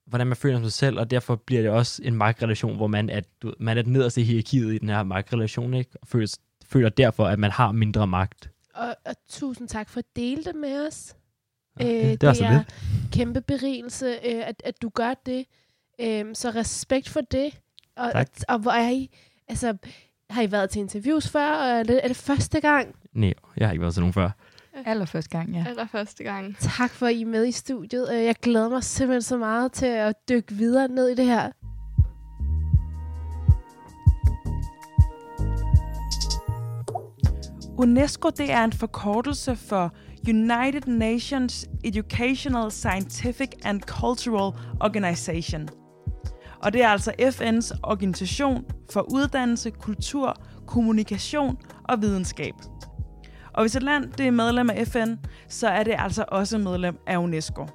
[0.05, 3.21] hvordan man føler sig selv, og derfor bliver det også en magtrelation, hvor man er,
[3.41, 5.91] du ved, man er den nederste i hierarkiet i den her magtrelation, ikke?
[6.01, 8.49] Og føler, føler derfor, at man har mindre magt.
[8.73, 11.15] Og, og tusind tak for at dele det med os.
[11.79, 13.11] Ja, Øh, det, det, så er lidt.
[13.11, 15.45] kæmpe berigelse, øh, at, at du gør det.
[16.03, 17.59] Øh, så respekt for det.
[17.97, 18.27] Og, Tak.
[18.47, 19.09] og hvor er I,
[19.47, 19.77] altså,
[20.29, 22.95] har I været til interviews før, og er det, er det første gang?
[23.13, 24.29] Nej, jeg har ikke været til nogen før.
[24.85, 25.65] Allerførste gang, ja.
[25.67, 26.57] Aller første gang.
[26.59, 28.09] Tak for, at I er med i studiet.
[28.13, 31.51] Øh, Jeg glæder mig simpelthen så meget til at dykke videre ned i det her.
[37.77, 39.91] UNESCO det er en forkortelse for
[40.27, 45.69] United Nations Educational, Scientific and Cultural Organization.
[46.63, 52.53] Og det er altså FN's organisation for uddannelse, kultur, kommunikation og videnskab.
[53.53, 55.13] Og hvis et land det er medlem af FN,
[55.47, 57.67] så er det altså også medlem af UNESCO.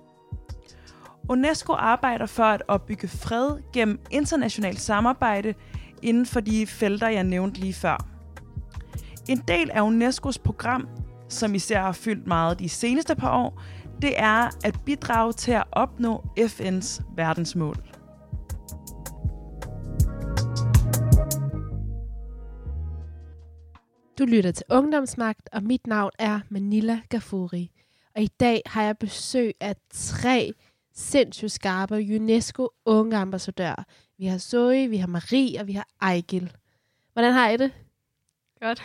[1.28, 5.54] UNESCO arbejder for at opbygge fred gennem internationalt samarbejde
[6.02, 8.06] inden for de felter, jeg nævnte lige før.
[9.28, 10.88] En del af UNESCO's program,
[11.28, 13.62] som især har fyldt meget de seneste par år,
[14.02, 17.87] det er at bidrage til at opnå FN's verdensmål.
[24.18, 27.70] Du lytter til Ungdomsmagt, og mit navn er Manila Gafuri.
[28.16, 30.52] Og i dag har jeg besøg af tre
[30.94, 33.84] sindssygt skarpe UNESCO unge ambassadører.
[34.18, 36.52] Vi har Zoe, vi har Marie, og vi har Ejgil.
[37.12, 37.72] Hvordan har I det?
[38.60, 38.82] Godt.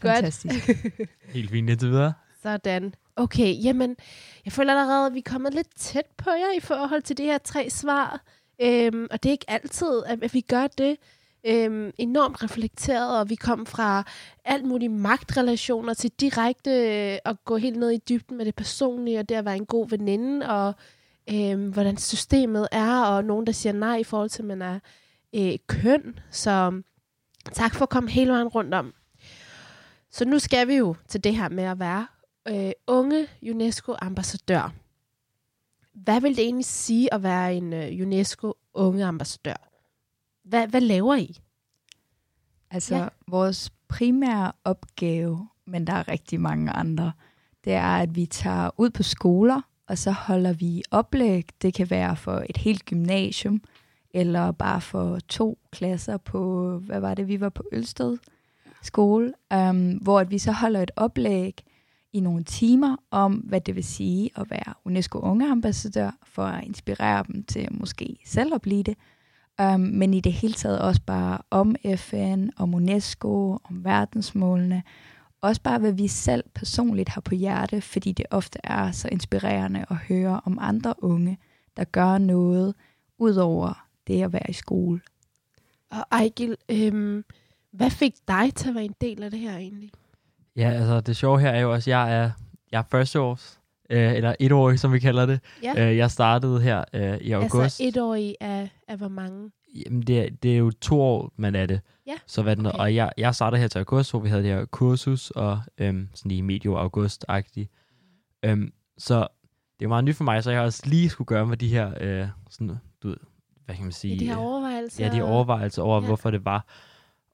[0.00, 0.16] Godt.
[0.16, 0.70] Fantastisk.
[1.34, 2.12] Helt fint indtil videre.
[2.42, 2.94] Sådan.
[3.16, 3.96] Okay, jamen,
[4.44, 7.24] jeg føler allerede, at vi er kommet lidt tæt på jer i forhold til de
[7.24, 8.22] her tre svar.
[8.62, 10.96] Øhm, og det er ikke altid, at, at vi gør det
[11.44, 14.04] øhm, enormt reflekteret, og vi kom fra
[14.44, 19.18] alt muligt magtrelationer til direkte øh, at gå helt ned i dybden med det personlige,
[19.18, 20.74] og det at være en god veninde, og
[21.34, 24.78] øhm, hvordan systemet er, og nogen, der siger nej i forhold til, at man er
[25.34, 26.18] øh, køn.
[26.30, 26.82] Så
[27.52, 28.94] tak for at komme hele vejen rundt om.
[30.10, 32.06] Så nu skal vi jo til det her med at være
[32.48, 34.74] øh, unge UNESCO-ambassadør.
[35.94, 39.69] Hvad vil det egentlig sige at være en øh, UNESCO-unge ambassadør?
[40.50, 41.36] Hvad, hvad laver I?
[42.70, 43.08] Altså, Ja.
[43.28, 47.12] vores primære opgave, men der er rigtig mange andre,
[47.64, 51.48] det er, at vi tager ud på skoler, og så holder vi oplæg.
[51.62, 53.62] Det kan være for et helt gymnasium,
[54.10, 58.18] eller bare for to klasser på, hvad var det, vi var på Ølsted
[58.82, 61.64] skole, um, hvor at vi så holder et oplæg
[62.12, 66.64] i nogle timer om, hvad det vil sige at være UNESCO Unge Ambassadør, for at
[66.64, 68.96] inspirere dem til måske selv at blive det.
[69.60, 74.82] Um, men i det hele taget også bare om FN, om UNESCO, om verdensmålene.
[75.40, 79.84] Også bare, hvad vi selv personligt har på hjerte, fordi det ofte er så inspirerende
[79.90, 81.38] at høre om andre unge,
[81.76, 82.74] der gør noget
[83.18, 85.00] ud over det at være i skole.
[85.90, 87.24] Og Ejgil, øhm,
[87.70, 89.90] hvad fik dig til at være en del af det her egentlig?
[90.56, 92.30] Ja, altså det sjove her er jo også, at jeg er,
[92.72, 93.59] jeg er første års,
[93.90, 95.40] øh, eller etårig, som vi kalder det.
[95.62, 95.88] Ja.
[95.90, 97.54] Øh, jeg startede her øh, i august.
[97.54, 99.50] Altså et år i af, af hvor mange?
[99.86, 101.80] Jamen, det, er, det er jo to år, man er det.
[102.06, 102.78] Ja, Så hvad den, okay.
[102.78, 106.08] Og jeg, jeg startede her til august, hvor vi havde det her kursus, og øhm,
[106.14, 107.68] sådan i medio august-agtigt.
[108.42, 109.26] Øhm, så
[109.78, 111.68] det er meget nyt for mig, så jeg har også lige skulle gøre med de
[111.68, 113.16] her, øh, sådan, du ved,
[113.64, 114.14] hvad kan man sige?
[114.14, 115.06] I de her øh, overvejelser?
[115.06, 116.00] Ja, de overvejelser over, Ja.
[116.00, 116.06] ja.
[116.06, 116.66] hvorfor det var.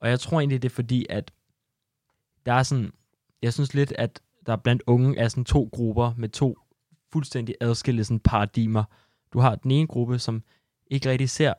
[0.01, 1.31] Og jeg tror egentlig, det er fordi, at
[2.47, 2.92] der er sådan,
[3.42, 6.59] jeg synes lidt, at der blandt unge er sådan to grupper med to
[7.13, 8.85] fuldstændig adskilte sådan paradigmer.
[9.33, 10.43] Du har den ene gruppe, som
[10.87, 11.55] ikke rigtig ser,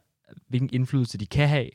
[0.47, 1.69] hvilken indflydelse de kan have,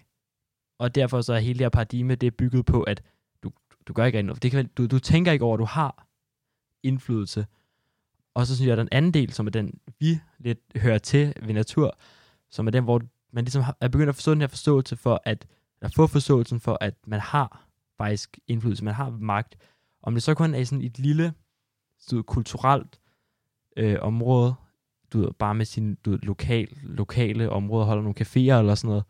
[0.79, 3.03] og derfor så er hele det her paradigme, det er bygget på, at
[3.43, 3.51] du,
[3.87, 4.43] du gør ikke rigtig noget.
[4.43, 6.07] Det kan, du, du tænker ikke over, at du har
[6.83, 7.47] indflydelse.
[8.35, 10.99] Og så synes jeg, at der en anden del, som er den, vi lidt hører
[10.99, 11.99] til ved natur,
[12.51, 13.01] som er den, hvor
[13.33, 15.47] man ligesom er begyndt at forstå den her forståelse for, at,
[15.81, 17.67] at få forståelsen for, at man har
[17.99, 19.57] faktisk indflydelse, man har magt.
[20.03, 21.35] Om det så kun er i sådan et lille
[22.11, 23.01] du ved, kulturelt
[23.77, 24.55] øh, område,
[25.13, 28.89] du ved, bare med sine du ved, lokal, lokale områder, holder nogle caféer eller sådan
[28.89, 29.05] noget,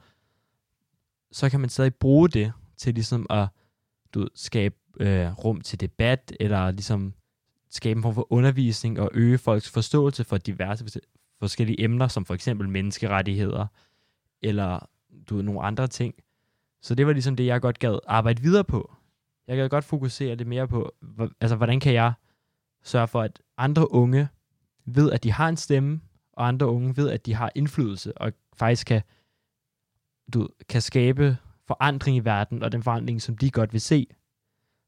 [1.33, 3.49] så kan man stadig bruge det til ligesom at
[4.15, 7.15] du ved, skabe øh, rum til debat, eller ligesom
[7.71, 11.01] skabe en form for undervisning og øge folks forståelse for diverse
[11.39, 13.67] forskellige emner, som for eksempel menneskerettigheder,
[14.43, 14.89] eller
[15.29, 16.15] du ved, nogle andre ting.
[16.83, 18.95] Så det var ligesom det, jeg godt gad arbejde videre på.
[19.47, 20.95] Jeg kan godt fokusere lidt mere på,
[21.41, 22.13] altså hvordan kan jeg
[22.83, 24.29] sørge for, at andre unge
[24.85, 26.01] ved, at de har en stemme,
[26.33, 29.03] og andre unge ved, at de har indflydelse, og faktisk kan,
[30.35, 34.07] du, kan skabe forandring i verden, og den forandring, som de godt vil se.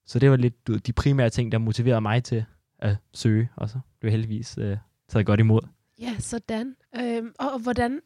[0.06, 2.44] Så det var lidt du, de primære ting, der motiverede mig til
[2.78, 4.76] at søge, og så blev jeg heldigvis øh,
[5.08, 5.60] taget godt imod.
[6.00, 6.76] Ja, sådan.
[6.96, 8.00] Øhm, og, og hvordan,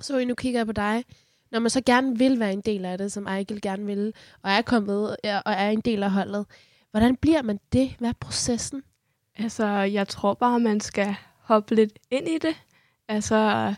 [0.00, 1.04] så nu kigger jeg på dig,
[1.54, 4.50] når man så gerne vil være en del af det, som Ejkel gerne vil, og
[4.50, 6.46] er kommet og er en del af holdet,
[6.90, 7.94] hvordan bliver man det?
[7.98, 8.82] Hvad er processen?
[9.38, 12.56] Altså, jeg tror bare, man skal hoppe lidt ind i det.
[13.08, 13.74] Altså,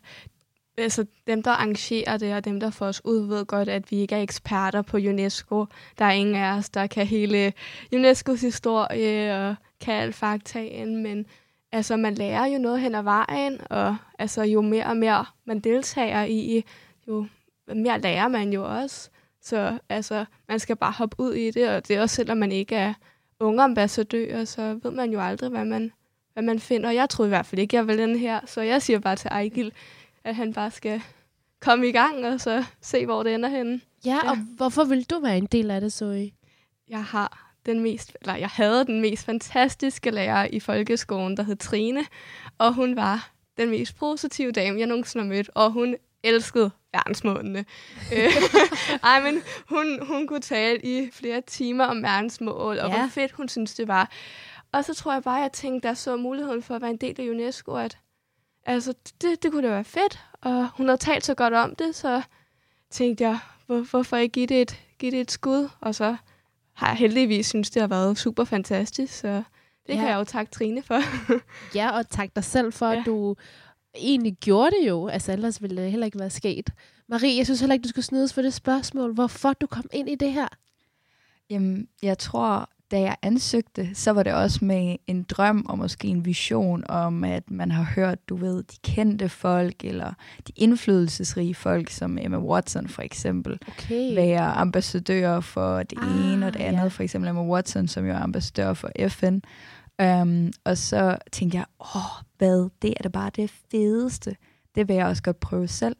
[0.79, 3.97] altså dem, der arrangerer det, og dem, der får os ud, ved godt, at vi
[3.97, 5.67] ikke er eksperter på UNESCO.
[5.99, 7.53] Der er ingen af os, der kan hele
[7.95, 11.27] UNESCO's historie og kan alle faktaen, men
[11.73, 15.61] altså, man lærer jo noget hen ad vejen, og altså, jo mere og mere man
[15.61, 16.65] deltager i,
[17.09, 17.27] jo
[17.75, 19.11] mere lærer man jo også.
[19.43, 22.53] Så altså, man skal bare hoppe ud i det, og det er også selvom man
[22.53, 22.95] ikke er
[23.41, 25.93] unge ambassadører, så ved man jo aldrig, hvad man,
[26.33, 26.89] hvad man finder.
[26.89, 29.17] Og jeg troede i hvert fald ikke, jeg ville den her, så jeg siger bare
[29.17, 29.73] til Ejgil,
[30.25, 31.03] at han bare skal
[31.61, 33.81] komme i gang, og så se, hvor det ender henne.
[34.05, 34.31] Ja, Ja.
[34.31, 36.31] og hvorfor vil du være en del af det, Zoe?
[36.89, 41.57] Jeg har den mest, eller jeg havde den mest fantastiske lærer i folkeskolen, der hed
[41.57, 42.05] Trine,
[42.59, 47.65] og hun var den mest positive dame, jeg nogensinde har mødt, og hun elskede verdensmålene.
[48.17, 48.31] Øh,
[49.11, 52.99] Ej, men hun, hun kunne tale i flere timer om verdensmål, og Ja.
[52.99, 54.11] hvor fedt hun synes, det var.
[54.73, 57.21] Og så tror jeg bare, jeg tænkte, der så muligheden for at være en del
[57.21, 57.99] af UNESCO, at
[58.67, 61.95] altså, det, det kunne da være fedt, og hun havde talt så godt om det,
[61.95, 62.23] så
[62.91, 65.69] tænkte jeg, hvor, hvorfor ikke give det, et, give det et skud?
[65.81, 66.17] Og så
[66.75, 69.29] har jeg heldigvis synes, det har været super fantastisk, så
[69.87, 69.95] det Ja.
[69.95, 71.01] kan jeg jo takke Trine for.
[71.79, 72.87] Ja, og tak dig selv for.
[72.91, 72.99] Ja.
[72.99, 73.37] at du
[73.99, 75.07] egentlig gjorde det jo.
[75.09, 76.71] Altså, ellers ville det heller ikke være sket.
[77.09, 79.15] Marie, jeg synes heller ikke, du skal snydes for det spørgsmål.
[79.15, 80.49] Hvorfor du kom ind i det her?
[81.51, 86.09] Jamen, jeg tror, da jeg ansøgte, så var det også med en drøm og måske
[86.09, 90.13] en vision om, at man har hørt, du ved, de kendte folk, eller
[90.47, 94.15] de indflydelsesrige folk, som Emma Watson for eksempel, Okay.
[94.15, 96.83] være ambassadør for det Ah, ene og det andet.
[96.83, 96.89] ja.
[96.89, 99.39] For eksempel Emma Watson, som jo er ambassadør for FN.
[100.03, 104.37] Um, og så tænkte jeg, åh, hvad, det er da bare det fedeste.
[104.75, 105.97] Det vil jeg også godt prøve selv.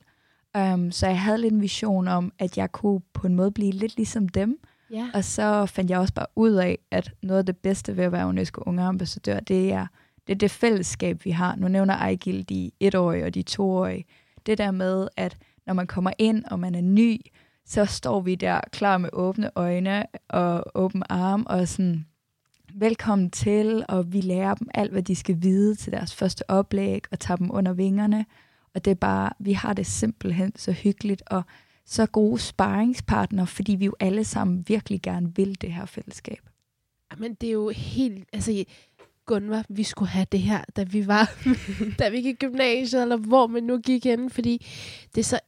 [0.59, 3.73] Um, så jeg havde lidt en vision om, at jeg kunne på en måde blive
[3.73, 4.59] lidt ligesom dem.
[4.91, 5.11] Ja.
[5.15, 8.13] Og så fandt jeg også bare ud af, at noget af det bedste ved at
[8.13, 9.87] være UNESCO Unge Ambassadør, det er
[10.27, 11.57] det, er det fællesskab, vi har.
[11.57, 14.05] Nu nævner Ejgil de etårige og de toårige.
[14.47, 17.21] Det der med, at når man kommer ind, og man er ny,
[17.67, 22.07] så står vi der klar med åbne øjne og åbne arm og sådan,
[22.79, 27.05] velkommen til, og vi lærer dem alt, hvad de skal vide til deres første oplæg,
[27.11, 28.27] og tager dem under vingerne.
[28.75, 31.43] Og det er bare, vi har det simpelthen så hyggeligt, og
[31.85, 36.41] så gode sparringspartnere, fordi vi jo alle sammen virkelig gerne vil det her fællesskab.
[37.11, 38.29] Ah, men det er jo helt...
[38.33, 38.65] Altså,
[39.27, 41.35] Gunvar, vi skulle have det her, da vi var,
[41.99, 44.67] da vi gik i gymnasiet, eller hvor man nu gik hen, fordi
[45.15, 45.41] det er så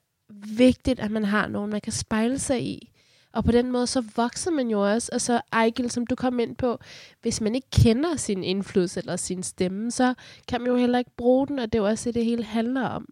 [0.57, 2.93] vigtigt, at man har nogen, man kan spejle sig i.
[3.33, 5.11] Og på den måde, så vokser man jo også.
[5.13, 6.79] Og så Ejgil, som du kom ind på,
[7.23, 10.15] hvis man ikke kender sin indflydelse eller sin stemme, så
[10.49, 12.45] kan man jo heller ikke bruge den, og det er jo også det, det hele
[12.45, 13.07] handler om.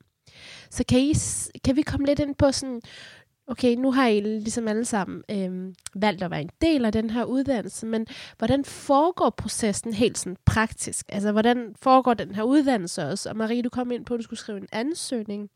[0.71, 1.15] Så kan, I,
[1.65, 2.81] kan vi komme lidt ind på sådan,
[3.47, 7.11] okay, nu har I ligesom alle sammen øh, valgt at være en del af den
[7.11, 8.07] her uddannelse, men
[8.39, 11.07] hvordan foregår processen helt sådan praktisk?
[11.09, 13.31] Altså, hvordan foregår den her uddannelse også?
[13.31, 15.51] Og Marie, du kom ind på, at du skulle skrive en ansøgning.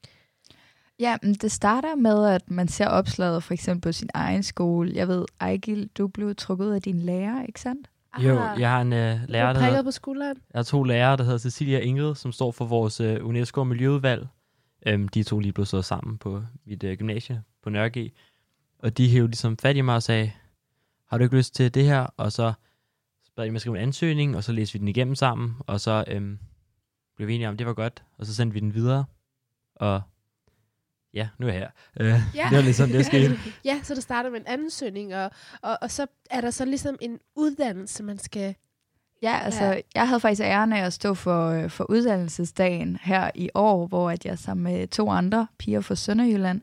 [1.00, 4.92] Ja, men det starter med, at man ser opslaget for eksempel på sin egen skole.
[4.94, 7.90] Jeg ved, Ejgil, du blev trukket ud af din lærer, ikke sandt?
[8.18, 10.36] Jo, Ah, jeg har en øh, lærer, du der hedder, på skulderen.
[10.54, 14.26] jeg har to lærere, der hedder Cecilia Ingrid, som står for vores øh, UNESCO Miljøudvalg.
[14.86, 18.10] Øhm, de to lige blev slået sammen på mit øh, gymnasie på Nørre
[18.78, 20.32] Og de hævde ligesom fat i mig og sagde,
[21.08, 22.00] har du ikke lyst til det her?
[22.16, 22.52] Og så
[23.36, 26.04] bad de mig skrive en ansøgning, og så læste vi den igennem sammen, og så
[26.08, 26.38] øhm,
[27.16, 29.04] blev vi enige om, det var godt, og så sendte vi den videre.
[29.76, 30.02] Og
[31.14, 31.70] ja, nu er jeg her.
[32.00, 32.46] Øh, Ja.
[32.50, 33.38] Det var lidt sådan, det skete.
[33.64, 35.30] Ja, så det starter med en ansøgning, og,
[35.62, 38.54] og, og så er der så ligesom en uddannelse, man skal...
[39.22, 39.70] Ja, altså, Ja.
[39.70, 39.80] ja.
[39.94, 44.10] jeg havde faktisk æren af at stå for, øh, for uddannelsesdagen her i år, hvor
[44.10, 46.60] at jeg sammen med to andre piger fra Sønderjylland,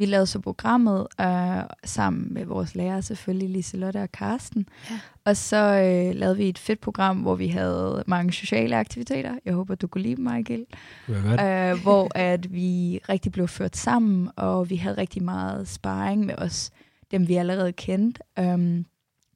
[0.00, 4.68] vi lavede så programmet øh, sammen med vores lærer selvfølgelig, Liselotte og Karsten.
[4.90, 5.00] Ja.
[5.24, 9.34] Og så øh, lavede vi et fedt program, hvor vi havde mange sociale aktiviteter.
[9.44, 10.66] Jeg håber, du kunne lide dem, Michael.
[11.06, 11.40] Godt.
[11.40, 16.34] øh, hvor at vi rigtig blev ført sammen, og vi havde rigtig meget sparring med
[16.38, 16.70] os,
[17.10, 18.20] dem vi allerede kendte.
[18.40, 18.84] Um,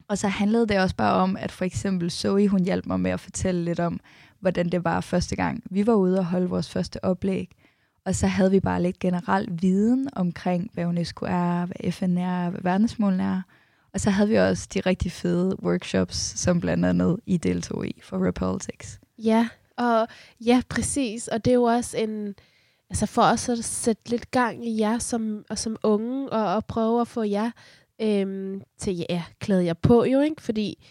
[0.09, 3.11] og så handlede det også bare om, at for eksempel Zoe, hun hjalp mig med
[3.11, 4.01] at fortælle lidt om,
[4.41, 5.63] hvordan det var første gang.
[5.71, 7.51] Vi var ude og holde vores første oplæg,
[8.07, 12.51] og så havde vi bare lidt generel viden omkring, hvad UNESCO er, hvad FN er,
[12.51, 13.43] hvad verdensmålene er.
[13.95, 18.01] Og så havde vi også de rigtig fede workshops, som blandt andet I deltog i
[18.03, 19.01] for Repolitics.
[19.19, 20.09] Ja, og
[20.41, 21.29] ja, præcis.
[21.29, 22.35] Og det er jo også en...
[22.91, 26.67] Altså for os at sætte lidt gang i jer som, og som unge, og, og
[26.67, 27.51] prøve at få jer
[28.01, 30.43] øhm, til ja, klæde jer på jo, ikke?
[30.43, 30.87] Fordi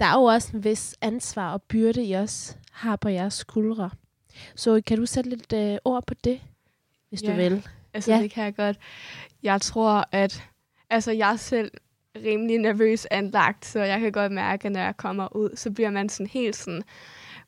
[0.00, 3.90] der er jo også en vis ansvar og byrde, I også har på jeres skuldre.
[4.56, 6.40] Så kan du sætte lidt øh, ord på det,
[7.08, 7.30] hvis Ja.
[7.30, 7.68] du vil?
[7.94, 8.22] Altså, Ja.
[8.22, 8.76] det kan jeg godt.
[9.42, 10.42] Jeg tror, at
[10.90, 11.70] altså, jeg er selv
[12.24, 15.90] rimelig nervøs anlagt, så jeg kan godt mærke, at når jeg kommer ud, så bliver
[15.90, 16.82] man sådan helt sådan,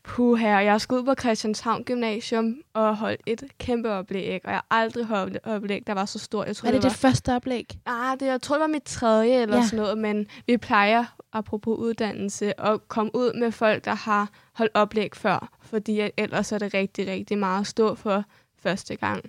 [0.06, 4.56] puha, og jeg skal ud på Christianshavn Gymnasium og holdt et kæmpe oplæg, og jeg
[4.56, 6.46] har aldrig holdt et oplæg, der var så stort.
[6.46, 7.66] Jeg tror, Er det var, dit første oplæg?
[7.86, 9.62] Ah, det, jeg tror, det var mit tredje eller Ja.
[9.64, 14.72] sådan noget, men vi plejer, apropos uddannelse, at komme ud med folk, der har holdt
[14.74, 18.24] oplæg før, fordi ellers er det rigtig, rigtig meget at stå for
[18.62, 19.24] første gang.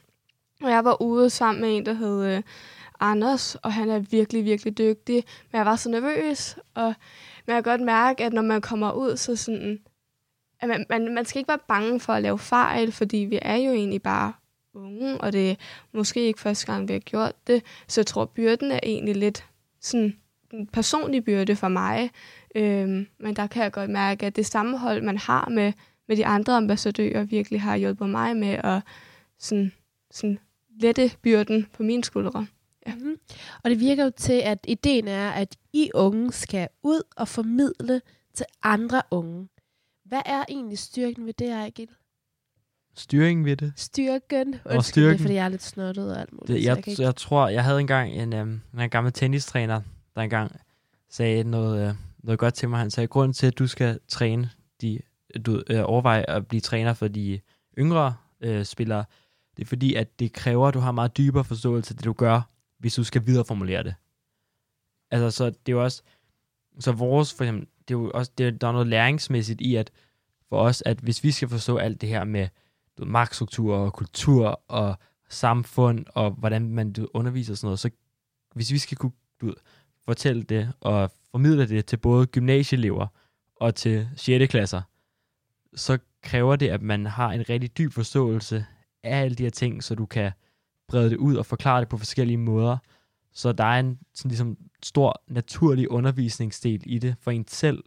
[0.63, 2.41] Og jeg var ude sammen med en, der hed øh,
[2.99, 6.93] Anders, og han er virkelig, virkelig dygtig, men jeg var så nervøs, og
[7.45, 9.79] men jeg kan godt mærke, at når man kommer ud, så sådan,
[10.59, 13.55] at man, man, man skal ikke være bange for at lave fejl, fordi vi er
[13.55, 14.33] jo egentlig bare
[14.73, 15.55] unge, og det er
[15.93, 19.45] måske ikke første gang, vi har gjort det, så jeg tror, byrden er egentlig lidt
[19.81, 20.17] sådan
[20.53, 22.11] en personlig byrde for mig.
[22.55, 25.73] Øhm, men der kan jeg godt mærke, at det sammenhold, man har med,
[26.07, 28.81] med de andre ambassadører, virkelig har hjulpet mig med at
[29.39, 29.71] sådan,
[30.11, 30.39] sådan
[30.79, 32.47] lette byrden på mine skuldre.
[32.87, 32.95] Ja.
[32.95, 33.19] Mm-hmm.
[33.63, 38.01] Og det virker jo til, at ideen er, at I unge skal ud og formidle
[38.33, 39.47] til andre unge.
[40.07, 41.87] Hvad er egentlig styrken ved det, Ejgil?
[42.95, 43.73] Styringen ved det.
[43.75, 44.47] Styrken?
[44.47, 45.19] Undskyld, det er, styrken.
[45.19, 46.47] fordi jeg er lidt snottet og alt muligt.
[46.47, 47.03] det jeg, kan ikke...
[47.03, 49.81] jeg tror, jeg havde engang en, øhm, en gammel tennistræner,
[50.15, 50.51] der engang
[51.09, 52.79] sagde noget, øh, noget godt til mig.
[52.79, 54.49] Han sagde, grund til, at du skal træne,
[54.81, 54.99] de,
[55.45, 57.39] du øh, overveje at blive træner for de
[57.77, 59.05] yngre øh, spillere,
[59.57, 62.13] det er fordi, at det kræver, at du har meget dybere forståelse af det, du
[62.13, 62.41] gør,
[62.79, 63.95] hvis du skal videreformulere det.
[65.11, 66.01] Altså, så det er jo også,
[66.79, 69.91] Så vores, for eksempel, det er jo også, det, der er noget læringsmæssigt i, at
[70.49, 72.47] for os, at hvis vi skal forstå alt det her med
[72.97, 74.97] du ved, magtstruktur og kultur og
[75.29, 77.89] samfund og hvordan man du, underviser og sådan noget, så
[78.53, 79.55] hvis vi skal kunne du, ved,
[80.05, 83.07] fortælle det og formidle det til både gymnasieelever
[83.55, 84.51] og til 6.
[84.51, 84.81] klasser,
[85.75, 88.65] så kræver det, at man har en rigtig dyb forståelse
[89.03, 90.31] af alle de her ting, så du kan
[90.87, 92.77] brede det ud og forklare det på forskellige måder.
[93.37, 97.83] Så der er en sådan ligesom stor naturlig undervisningsdel i det for en selv,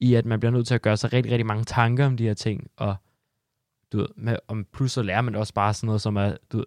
[0.00, 2.24] i at man bliver nødt til at gøre sig rigtig, rigtig mange tanker om de
[2.24, 2.96] her ting, og
[3.92, 6.56] du ved, med, om plus så lærer man også bare sådan noget som at, du
[6.56, 6.66] ved,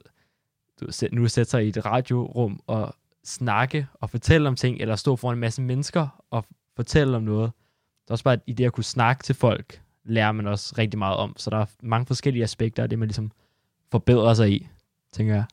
[0.79, 4.95] du ved, nu sætte sig i et radiorum og snakke og fortælle om ting, eller
[4.95, 7.51] stå foran en masse mennesker og fortælle om noget.
[8.03, 10.97] Det er også bare i det at kunne snakke til folk, lærer man også rigtig
[10.97, 11.33] meget om.
[11.37, 13.31] Så der er mange forskellige aspekter af det, man ligesom
[13.91, 14.67] forbedrer sig i,
[15.11, 15.45] tænker jeg.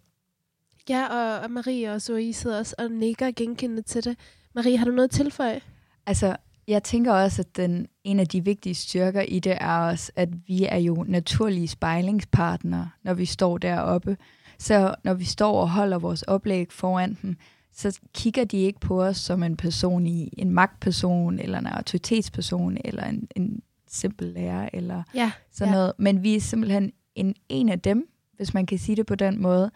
[0.88, 4.16] Ja, og, og Marie og Zoe sidder også og nikker genkendende til det.
[4.54, 5.60] Marie, har du noget at tilføje?
[6.06, 6.36] Altså,
[6.68, 10.28] jeg tænker også, at den, en af de vigtige styrker i det er også, at
[10.46, 14.16] vi er jo naturlige spejlingspartnere, når vi står deroppe.
[14.58, 17.36] Så når vi står og holder vores oplæg foran dem,
[17.72, 22.78] så kigger de ikke på os som en person i en magtperson, eller en autoritetsperson,
[22.84, 25.78] eller en, en simpel lærer, eller Ja, sådan ja.
[25.78, 25.92] noget.
[25.98, 29.42] Men vi er simpelthen en, en af dem, hvis man kan sige det på den
[29.42, 29.70] måde.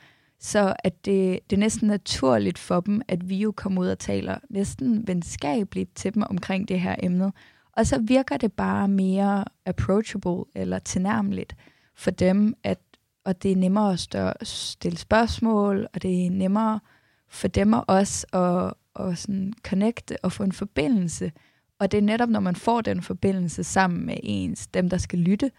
[0.45, 3.99] Så at det, det er næsten naturligt for dem, at vi jo kommer ud og
[3.99, 7.33] taler næsten venskabeligt til dem omkring det her emne.
[7.77, 11.57] Og så virker det bare mere approachable eller tilnærmeligt
[11.95, 12.79] for dem, at,
[13.25, 16.81] og det er nemmere at større, stille spørgsmål, og det er nemmere
[17.29, 21.33] for dem og os at, at sådan connecte og få en forbindelse.
[21.79, 25.19] Og det er netop, når man får den forbindelse sammen med ens, dem der skal
[25.19, 25.51] lytte,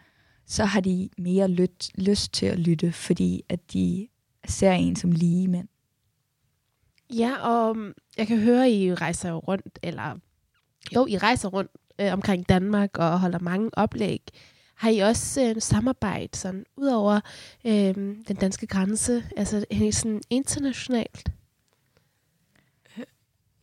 [0.47, 4.07] så har de mere lyt, lyst til at lytte, fordi at de
[4.47, 5.67] ser en som lige mænd.
[7.09, 10.19] Ja, og um, jeg kan høre, I rejser jo rundt, eller
[10.95, 14.21] jo, I rejser rundt øh, omkring Danmark og holder mange oplæg.
[14.75, 17.19] Har I også øh, samarbejde sådan, ud over
[17.65, 17.95] øh,
[18.27, 21.31] den danske grænse, altså sådan internationalt?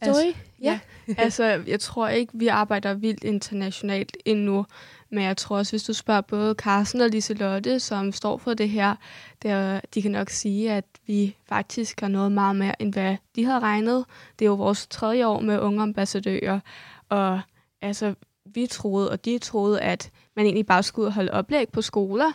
[0.00, 0.34] Altså, Zoe?
[0.60, 0.80] ja.
[1.18, 4.66] altså, jeg tror ikke, vi arbejder vildt internationalt endnu,
[5.10, 8.68] men jeg tror også, hvis du spørger både Carsten og Liselotte, som står for det
[8.68, 8.94] her,
[9.42, 13.44] der, de kan nok sige, at vi faktisk har noget meget mere, end hvad de
[13.44, 14.04] havde regnet.
[14.38, 16.60] Det er jo vores tredje år med unge ambassadører,
[17.08, 17.40] og
[17.82, 22.32] altså, vi troede, og de troede, at man egentlig bare skulle holde oplæg på skoler,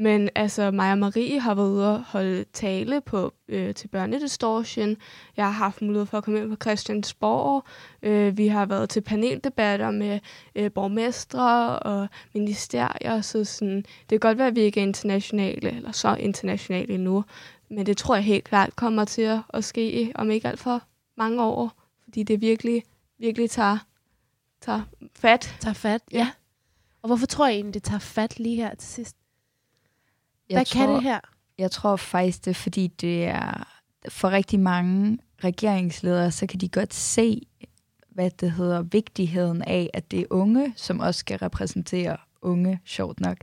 [0.00, 4.96] men altså, og Marie har været ude og holde tale på, øh, til børnedistortion.
[5.36, 7.64] Jeg har haft mulighed for at komme ind på Christiansborg.
[8.02, 10.20] Øh, vi har været til paneldebatter med
[10.54, 13.20] øh, borgmestre og ministerier.
[13.20, 17.24] Så sådan, det kan godt være, at vi ikke er internationale, eller så internationale endnu.
[17.70, 20.82] Men det tror jeg helt klart kommer til at, at ske om ikke alt for
[21.16, 21.72] mange år.
[22.04, 22.82] Fordi det virkelig,
[23.18, 23.78] virkelig tager,
[24.60, 24.82] tager
[25.14, 25.56] fat.
[25.60, 26.18] Tager fat, ja.
[26.18, 26.30] ja.
[27.02, 29.16] Og hvorfor tror jeg egentlig, det tager fat lige her til sidst?
[30.50, 31.20] Jeg Hvad tror, kan det her?
[31.58, 33.68] Jeg tror faktisk, det er, fordi det er
[34.08, 37.42] for rigtig mange regeringsledere, så kan de godt se,
[38.10, 43.20] hvad det hedder, vigtigheden af, at det er unge, som også skal repræsentere unge, sjovt
[43.20, 43.36] nok.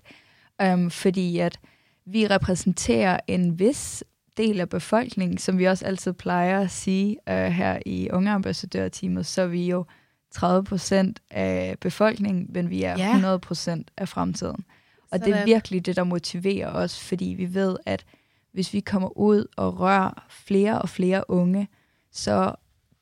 [0.64, 1.60] Um, fordi at
[2.06, 4.04] vi repræsenterer en vis
[4.38, 9.42] del af befolkningen, som vi også altid plejer at sige uh, her i ungeambassadørteamet, så
[9.42, 9.86] er vi jo
[10.32, 13.08] 30 procent af befolkningen, men vi er Ja.
[13.08, 14.66] 100 procent af fremtiden.
[15.12, 15.46] Og det er Sådan.
[15.46, 18.06] virkelig det, der motiverer os, fordi vi ved, at
[18.52, 21.68] hvis vi kommer ud og rører flere og flere unge,
[22.12, 22.56] så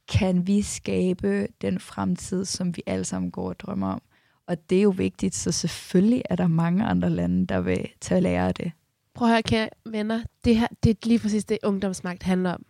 [0.07, 4.01] kan vi skabe den fremtid, som vi alle sammen går og drømmer om.
[4.47, 8.21] Og det er jo vigtigt, så selvfølgelig er der mange andre lande, der vil tage
[8.21, 8.71] lære af det.
[9.13, 10.23] Prøv at høre, kære venner.
[10.45, 12.65] Det, her, det er lige præcis det, ungdomsmagt handler om.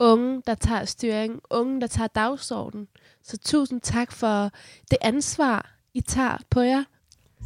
[0.00, 1.40] Unge, der tager styring.
[1.50, 2.88] Unge, der tager dagsordenen.
[3.22, 4.50] Så tusind tak for
[4.90, 6.84] det ansvar, I tager på jer.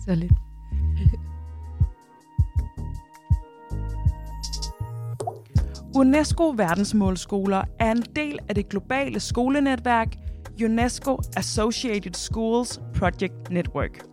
[0.07, 0.33] Så lidt.
[5.97, 10.09] UNESCO verdensmålsskoler er en del af det globale skolenetværk
[10.65, 14.05] UNESCO Associated Schools Project Network.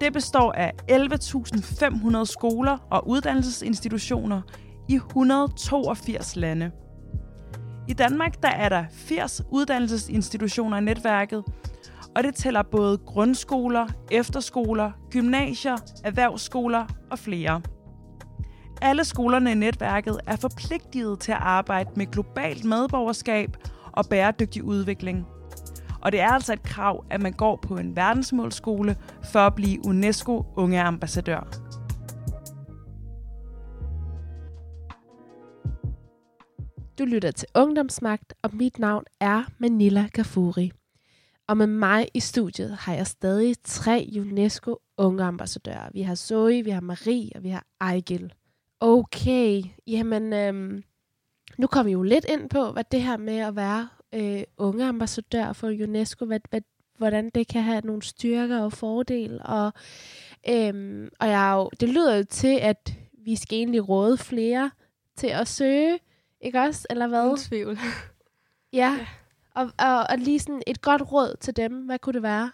[0.00, 4.42] Det består af 11.500 skoler og uddannelsesinstitutioner
[4.88, 6.70] i 182 lande.
[7.88, 11.44] I Danmark der er der 80 uddannelsesinstitutioner i netværket,
[12.16, 17.62] og det tæller både grundskoler, efterskoler, gymnasier, erhvervsskoler og flere.
[18.82, 23.56] Alle skolerne i netværket er forpligtet til at arbejde med globalt medborgerskab
[23.92, 25.26] og bæredygtig udvikling.
[26.02, 28.96] Og det er altså et krav, at man går på en verdensmålskole
[29.32, 31.70] for at blive UNESCO Unge Ambassadør.
[36.98, 40.72] Du lytter til Ungdomsmagt, og mit navn er Manila Gafuri.
[41.48, 45.88] Og med mig i studiet har jeg stadig tre UNESCO unge ambassadører.
[45.92, 48.32] Vi har Zoe, vi har Marie, og vi har Ejgil.
[48.80, 50.84] Okay, jamen øhm,
[51.58, 54.84] nu kommer vi jo lidt ind på, hvad det her med at være øh, unge
[54.84, 56.60] ambassadør for UNESCO, hvad, hvad,
[56.98, 59.42] hvordan det kan have nogle styrker og fordele.
[59.42, 59.72] Og,
[60.48, 64.70] øhm, og jeg jo, det lyder jo til, at vi skal egentlig råde flere
[65.16, 65.98] til at søge,
[66.40, 66.86] ikke også?
[66.90, 67.24] Eller hvad?
[67.24, 67.78] Uden tvivl.
[68.72, 69.06] Ja,
[69.54, 71.72] og, og, og lige sådan et godt råd til dem.
[71.72, 72.50] Hvad kunne det være?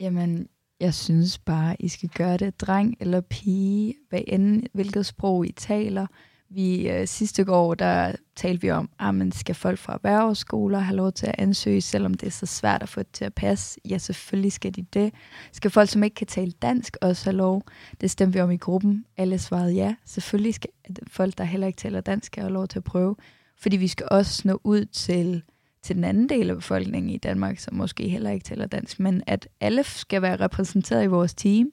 [0.00, 0.48] Jamen,
[0.80, 5.52] jeg synes bare, I skal gøre det dreng eller pige, hvad end, hvilket sprog I
[5.52, 6.06] taler.
[6.50, 10.78] Vi øh, sidste år, der talte vi om, ah, at man skal folk fra erhvervsskoler
[10.78, 13.34] have lov til at ansøge, selvom det er så svært at få det til at
[13.34, 13.80] passe.
[13.90, 15.14] Ja, selvfølgelig skal de det.
[15.52, 17.62] Skal folk, som ikke kan tale dansk, også have lov?
[18.00, 19.04] Det stemte vi om i gruppen.
[19.16, 19.94] Alle svarede ja.
[20.04, 20.70] Selvfølgelig skal
[21.08, 23.16] folk, der heller ikke taler dansk, have lov til at prøve.
[23.58, 25.42] Fordi vi skal også nå ud til,
[25.84, 29.22] til den anden del af befolkningen i Danmark, som måske heller ikke taler dansk, men
[29.26, 31.70] at alle skal være repræsenteret i vores team.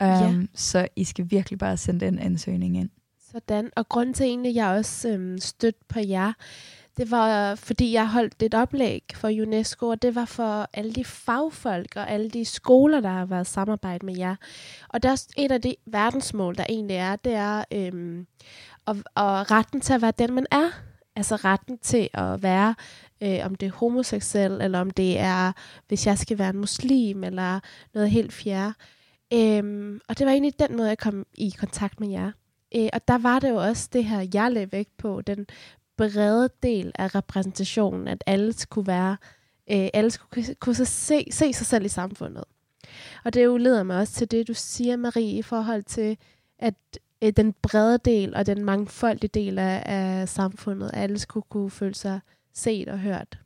[0.00, 0.34] Um, Ja.
[0.54, 2.90] Så I skal virkelig bare sende den ansøgning ind.
[3.32, 3.70] Sådan.
[3.76, 6.32] Og grunden til egentlig, at jeg også øhm, stødt på jer,
[6.96, 11.04] det var, fordi jeg holdt et oplæg for UNESCO, og det var for alle de
[11.04, 14.36] fagfolk og alle de skoler, der har været samarbejde med jer.
[14.88, 18.26] Og der er et af de verdensmål, der egentlig er, det er øhm,
[18.86, 20.68] og, og retten til at være den, man er.
[21.16, 22.74] Altså retten til at være,
[23.22, 25.52] øh, om det er homoseksuel, eller om det er,
[25.88, 27.60] hvis jeg skal være en muslim, eller
[27.94, 28.74] noget helt fjerde.
[29.32, 32.32] Øhm, og det var egentlig den måde, jeg kom i kontakt med jer.
[32.76, 35.46] Øh, og der var det jo også det her, jeg lagde vægt på, den
[35.96, 39.16] brede del af repræsentationen, at alle skulle være,
[39.70, 42.44] øh, alle skulle kunne så se, se sig selv i samfundet.
[43.24, 46.18] Og det jo leder mig også til det, du siger, Marie, i forhold til,
[46.58, 46.74] at
[47.24, 51.94] øh, den brede del og den mangfoldige del af, af samfundet, alle skulle kunne føle
[51.94, 52.20] sig
[52.54, 53.38] set og hørt.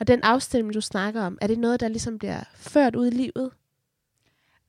[0.00, 3.10] Og den afstemning, du snakker om, er det noget, der ligesom bliver ført ud i
[3.10, 3.50] livet?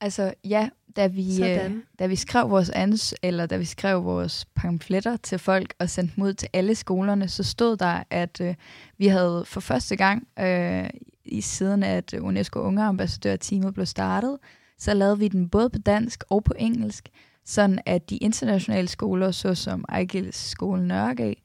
[0.02, 4.46] Altså ja, da vi, øh, da vi skrev vores ans eller da vi skrev vores
[4.46, 8.56] pamfletter til folk og sendte dem ud til alle skolerne, så stod der, at øh,
[8.98, 10.90] vi havde for første gang øh,
[11.26, 14.38] i siden at UNESCO Unge Ambassadør-teamet blev startet,
[14.78, 17.10] så lavede vi den både på dansk og på engelsk,
[17.46, 21.36] sådan at de internationale skoler, såsom Ejgils skole Nørregade,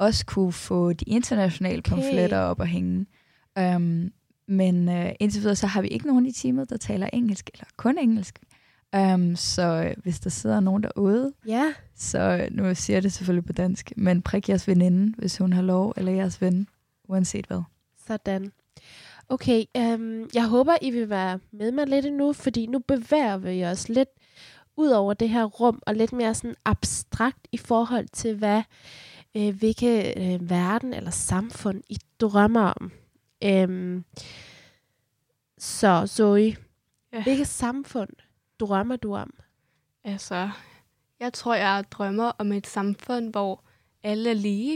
[0.00, 1.90] også kunne få de internationale Okay.
[1.90, 3.06] pamfletter op at hænge.
[3.60, 4.12] Um,
[4.48, 7.66] men uh, indtil videre, så har vi ikke nogen i teamet, der taler engelsk, eller
[7.76, 8.38] kun engelsk.
[8.96, 13.12] Um, så øh, hvis der sidder nogen derude, Ja, så øh, nu siger jeg det
[13.12, 16.68] selvfølgelig på dansk, men prik jeres veninde, hvis hun har lov, eller jeres ven,
[17.08, 17.62] uanset hvad.
[18.06, 18.52] Sådan.
[19.28, 23.64] Okay, øhm, jeg håber, I vil være med mig lidt endnu, fordi nu bevæger vi
[23.64, 24.08] os lidt
[24.76, 28.62] ud over det her rum, og lidt mere sådan abstrakt i forhold til, hvad,
[29.36, 32.92] øh, hvilke øh, verden eller samfund I drømmer om.
[33.44, 34.04] Øhm,
[35.58, 36.56] så Zoe,
[37.12, 37.22] Ja.
[37.22, 38.10] hvilket samfund
[38.60, 39.34] drømmer du om?
[40.04, 40.50] Altså,
[41.20, 43.64] jeg tror, jeg drømmer om et samfund, hvor
[44.02, 44.74] alle er lige.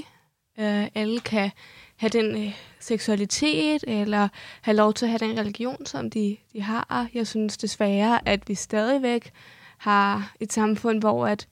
[0.58, 1.50] Øh, alle kan
[1.96, 4.28] have den øh, seksualitet, eller
[4.62, 7.08] have lov til at have den religion, som de, de har.
[7.14, 9.32] Jeg synes desværre, at vi stadigvæk
[9.78, 11.48] har et samfund, hvor at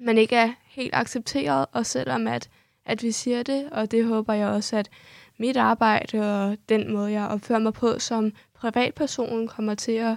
[0.00, 2.48] man ikke er helt accepteret, og selvom at,
[2.84, 4.90] at vi siger det, og det håber jeg også, at
[5.38, 10.16] mit arbejde og den måde, jeg opfører mig på som privatperson, kommer til at,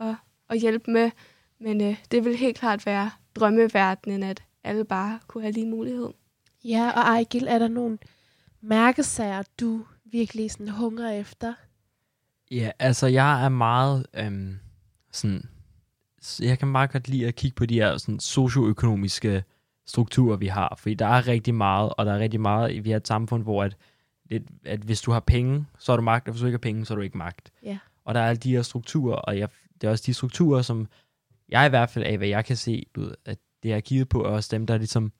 [0.00, 0.14] at,
[0.50, 1.10] at hjælpe med.
[1.60, 6.08] Men øh, det vil helt klart være drømmeverdenen, at alle bare kunne have lige mulighed.
[6.64, 7.98] Ja, og Ejgil, er der nogle
[8.60, 11.54] mærkesager, du virkelig sådan hungrer efter?
[12.50, 14.58] Ja, altså jeg er meget øhm,
[15.12, 15.48] sådan,
[16.40, 19.44] jeg kan meget godt lide at kigge på de her sådan, socioøkonomiske
[19.88, 22.96] strukturer, vi har, fordi der er rigtig meget, og der er rigtig meget, vi har
[22.96, 23.76] et samfund, hvor at,
[24.30, 26.70] lidt, at hvis du har penge, så har du magt, og hvis du ikke har
[26.70, 27.50] penge, så har du ikke magt.
[27.62, 27.78] Ja.
[28.04, 29.48] Og der er alle de her strukturer, og jeg,
[29.80, 30.88] det er også de strukturer, som
[31.48, 34.08] jeg i hvert fald af, hvad jeg kan se, du ved, at det er givet
[34.08, 35.12] på, er også dem, der ligesom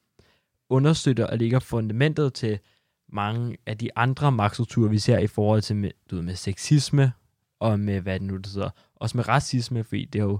[0.69, 2.59] understøtter og ligger fundamentet til
[3.11, 7.11] mange af de andre magtstrukturer, vi ser i forhold til med, du ved, med sexisme,
[7.59, 10.39] og med, hvad det nu det hedder, også med racisme, fordi det har jo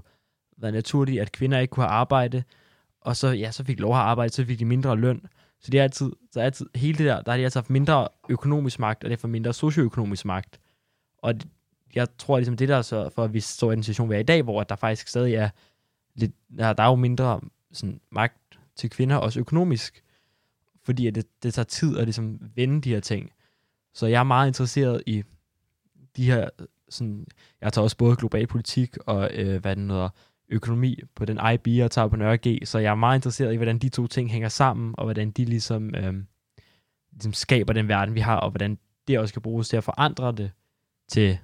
[0.58, 2.42] været naturligt, at kvinder ikke kunne have arbejde,
[3.00, 5.26] og så, ja, så fik de lov at arbejde, så fik de mindre løn.
[5.60, 7.70] Så det er altid, så er altid hele det der, der har de altså haft
[7.70, 10.60] mindre økonomisk magt, og derfor mindre socioøkonomisk magt.
[11.18, 11.48] Og det,
[11.94, 14.18] jeg tror ligesom, det der så for, at vi står i den situation, vi er
[14.18, 15.50] i dag, hvor der faktisk stadig er
[16.14, 17.40] lidt, der, der er jo mindre
[17.72, 20.04] sådan, magt til kvinder, også økonomisk,
[20.84, 23.32] fordi at det, det tager tid at ligesom vende de her ting.
[23.94, 25.22] Så jeg er meget interesseret i
[26.16, 26.48] de her,
[26.88, 27.26] sådan,
[27.60, 30.08] jeg tager også både global politik og, øh, hvad den hedder,
[30.50, 33.56] økonomi på den IB, jeg tager på Nørre G, så jeg er meget interesseret i,
[33.56, 36.14] hvordan de to ting hænger sammen, og hvordan de ligesom, øh,
[37.12, 38.78] ligesom skaber den verden, vi har, og hvordan
[39.08, 40.50] det også kan bruges til at forandre det
[41.08, 41.38] til,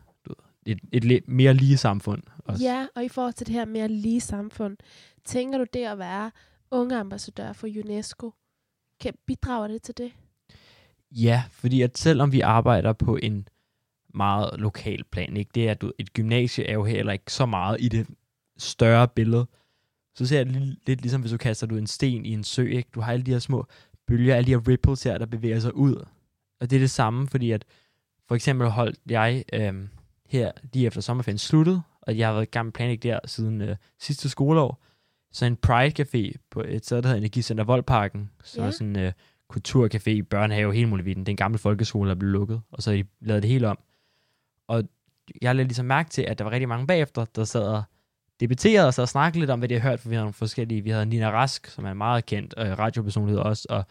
[0.66, 2.22] et, et lidt mere lige samfund.
[2.38, 2.64] Også.
[2.64, 4.76] Ja, og i forhold til det her mere lige samfund,
[5.24, 6.30] tænker du det at være
[6.70, 8.32] unge ambassadør for UNESCO,
[9.00, 10.12] kan bidrage det til det?
[11.11, 13.48] Ja, fordi at selvom vi arbejder på en
[14.14, 15.50] meget lokal plan, ikke?
[15.54, 18.07] det er, at du, et gymnasie er jo heller ikke så meget i det
[18.59, 19.46] større billede.
[20.14, 22.66] Så ser det lidt, lidt ligesom, hvis du kaster du en sten i en sø.
[22.66, 22.88] Ikke?
[22.94, 23.66] Du har alle de her små
[24.07, 26.04] bølger, alle de her ripples her, der bevæger sig ud.
[26.61, 27.64] Og det er det samme, fordi at
[28.28, 29.88] for eksempel holdt jeg øhm,
[30.28, 33.61] her lige efter sommerferien sluttet, og jeg har været i gang med planlægge der siden
[33.61, 34.82] øh, sidste skoleår,
[35.32, 38.70] så en Pride Café på et sted, der hedder Energicenter Voldparken, så Ja.
[38.70, 39.12] sådan en øh,
[39.52, 41.20] kulturcafé, børnehave, hele muligheden.
[41.20, 43.78] Det er en gammel folkeskole, der blev lukket, og så de lavet det helt om.
[44.66, 44.84] Og
[45.42, 47.82] jeg lavede ligesom mærke til, at der var rigtig mange bagefter, der sad og
[48.41, 50.80] debatteret os og snakket lidt om, hvad de har hørt, for vi havde nogle forskellige,
[50.80, 53.84] vi havde Nina Rask, som er en meget kendt øh, radiopersonlighed også, og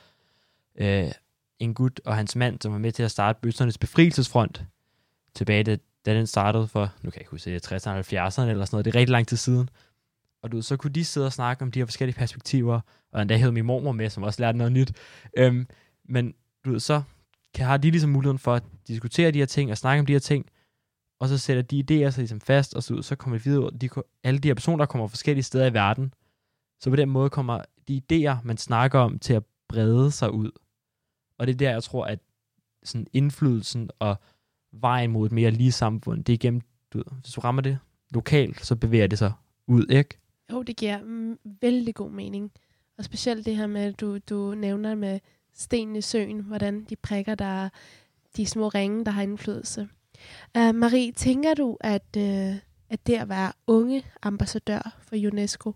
[0.78, 1.12] øh,
[1.60, 4.64] en gut og hans mand, som var med til at starte Bøssernes Befrielsesfront,
[5.36, 8.68] tilbage da, da den startede for, nu kan jeg ikke huske, 60'erne, 70'erne eller sådan
[8.72, 9.70] noget, det er rigtig lang tid siden.
[10.44, 12.80] Og du, så kunne de sidde og snakke om de her forskellige perspektiver,
[13.12, 14.94] og endda hed min mormor med, som også lærte noget nyt.
[15.38, 15.68] Øhm,
[16.10, 16.34] men
[16.66, 17.02] du ved, så
[17.54, 20.14] kan, har de ligesom muligheden for at diskutere de her ting og snakke om de
[20.14, 20.46] her ting,
[21.20, 23.72] og så sætter de idéer sig ligesom fast, og så, ud, så kommer de videre.
[23.82, 23.90] De,
[24.24, 26.14] alle de her personer, der kommer fra forskellige steder i verden,
[26.80, 30.52] så på den måde kommer de idéer, man snakker om, til at brede sig ud.
[31.40, 32.20] Og det er der, jeg tror, at
[32.84, 34.16] sådan indflydelsen og
[34.72, 36.62] vejen mod et mere lige samfund, det er igennem,
[36.94, 37.80] du ved, hvis du rammer det
[38.12, 39.34] lokalt, så bevæger det sig
[39.68, 40.18] ud, ikke?
[40.52, 42.52] Jo, det giver mm, vældig god mening.
[42.98, 45.20] Og specielt det her med, at du, du nævner med
[45.54, 47.70] stenene i søen, hvordan de prikker, der er
[48.38, 49.90] de små ringe, der har indflydelse.
[50.58, 52.56] Uh, Marie, tænker du, at, uh,
[52.90, 55.74] at det at være unge ambassadør for UNESCO,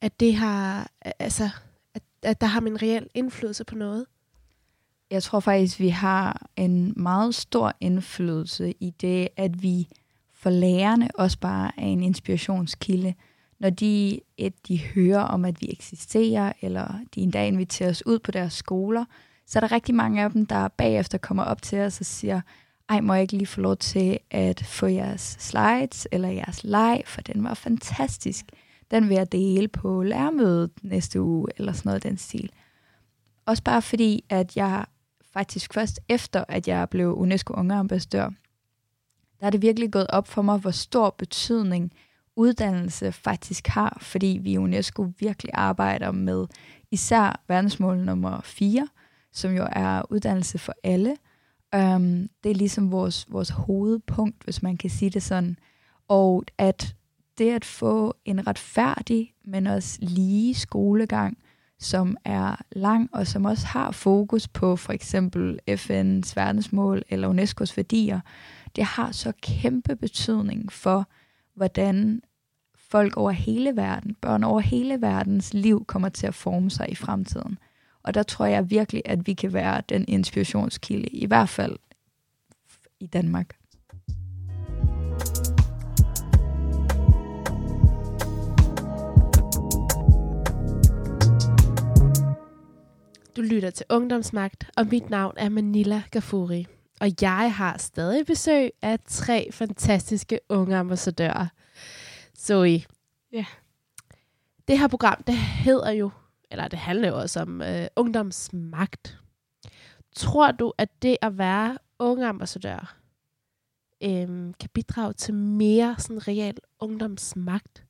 [0.00, 1.50] at det har, altså,
[1.94, 4.06] at, at der har man en reel indflydelse på noget?
[5.10, 9.88] Jeg tror faktisk, vi har en meget stor indflydelse i det, at vi
[10.32, 13.14] for lærerne også bare er en inspirationskilde.
[13.58, 18.06] Når de, et, de hører om, at vi eksisterer, eller de en dag inviterer os
[18.06, 19.04] ud på deres skoler,
[19.46, 22.40] så er der rigtig mange af dem, der bagefter kommer op til os og siger,
[22.88, 27.02] ej, må jeg ikke lige få lov til at få jeres slides eller jeres leg,
[27.06, 28.44] for den var fantastisk.
[28.90, 32.50] Den vil jeg dele på lærermødet næste uge, eller sådan noget den stil.
[33.46, 34.84] Også bare fordi, at jeg
[35.32, 38.30] faktisk først efter, at jeg blev UNESCO Unge Ambassadør,
[39.40, 41.92] der er det virkelig gået op for mig, hvor stor betydning
[42.36, 46.46] uddannelse faktisk har, fordi vi i UNESCO virkelig arbejder med
[46.90, 48.88] især verdensmål nummer 4,
[49.32, 51.16] som jo er uddannelse for alle.
[51.74, 55.58] Um, det er ligesom vores, vores hovedpunkt, hvis man kan sige det sådan.
[56.08, 56.94] Og at
[57.38, 61.38] det at få en retfærdig, men også lige skolegang,
[61.78, 67.72] som er lang og som også har fokus på for eksempel FN's verdensmål eller UNESCO's
[67.76, 68.20] værdier,
[68.76, 71.08] det har så kæmpe betydning for,
[71.54, 72.22] hvordan
[72.76, 76.94] folk over hele verden, børn over hele verdens liv kommer til at forme sig i
[76.94, 77.58] fremtiden.
[78.04, 81.76] Og der tror jeg virkelig, at vi kan være den inspirationskilde, i hvert fald
[83.00, 83.56] i Danmark.
[93.36, 96.66] Du lytter til Ungdomsmagt, og mit navn er Manila Gafuri.
[97.00, 101.46] Og jeg har stadig besøg af tre fantastiske unge ambassadører.
[102.38, 102.82] Zoe.
[103.32, 103.44] Ja.
[104.68, 106.10] Det her program, det hedder jo,
[106.54, 109.18] eller det handler jo også om øh, ungdomsmagt.
[110.16, 112.96] Tror du, at det at være unge ambassadør
[114.02, 114.28] øh,
[114.60, 117.84] kan bidrage til mere sådan reel ungdomsmagt?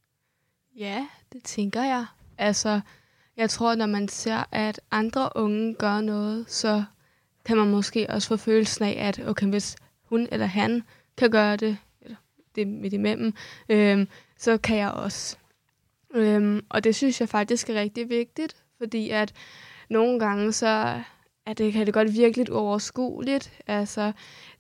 [0.77, 2.07] Ja, det tænker jeg.
[2.39, 2.81] Altså,
[3.37, 6.85] jeg tror, når man ser, at andre unge gør noget, så
[7.45, 10.83] kan man måske også få følelsen af, at okay, hvis hun eller han
[11.17, 12.17] kan gøre det, eller
[12.55, 13.35] det midt imellem,
[13.69, 14.07] øh,
[14.39, 15.37] så kan jeg også.
[16.15, 19.33] Øhm, og det synes jeg faktisk er rigtig vigtigt, fordi at
[19.91, 21.03] nogle gange så
[21.47, 23.53] at det kan det godt virke lidt uoverskueligt.
[23.67, 24.13] Altså,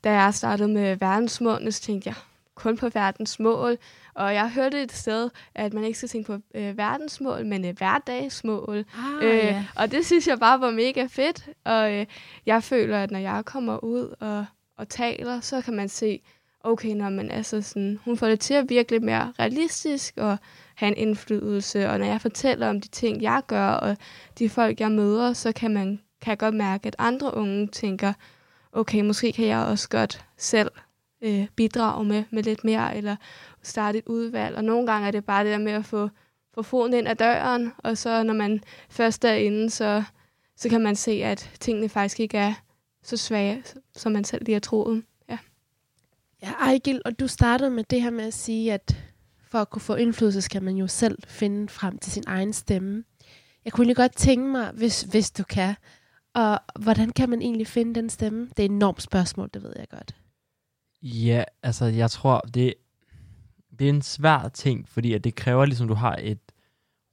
[0.05, 2.15] da jeg startede med verdensmålene, så tænkte jeg
[2.55, 3.79] kun på verdensmål.
[4.15, 7.77] Og jeg hørte et sted, at man ikke skal tænke på øh, verdensmål, men øh,
[7.77, 8.85] hverdagsmål.
[9.23, 11.49] Ah, Øh, og det synes jeg bare var mega fedt.
[11.65, 12.07] Og øh,
[12.47, 14.47] jeg føler, at når jeg kommer ud og,
[14.77, 16.21] og taler, så kan man se,
[16.61, 20.37] okay, når man altså sådan, hun får det til at virke lidt mere realistisk og
[20.75, 21.91] have en indflydelse.
[21.91, 23.97] Og når jeg fortæller om de ting, jeg gør, og
[24.39, 28.13] de folk, jeg møder, så kan man kan jeg godt mærke, at andre unge tænker,
[28.73, 30.71] okay, måske kan jeg også godt selv
[31.23, 33.17] øh, bidrage med, med lidt mere, eller
[33.63, 34.57] starte et udvalg.
[34.57, 36.09] Og nogle gange er det bare det der med at få,
[36.55, 38.61] få foden ind ad døren, og så når man
[38.91, 40.03] først er inde, så,
[40.57, 42.55] så kan man se, at tingene faktisk ikke er
[43.03, 45.03] så svage, som man selv lige har troet.
[45.29, 45.39] Ja.
[46.43, 48.97] Ja, Ejgil, og du startede med det her med at sige, at
[49.55, 53.05] for at kunne få indflydelse, skal man jo selv finde frem til sin egen stemme.
[53.65, 55.75] Jeg kunne lige godt tænke mig, hvis, hvis du kan,
[56.35, 58.49] og hvordan kan man egentlig finde den stemme?
[58.49, 60.17] Det er et enormt spørgsmål, det ved jeg godt.
[61.03, 62.75] Ja, altså jeg tror, det,
[63.79, 66.53] det er en svær ting, fordi at det kræver ligesom, du har et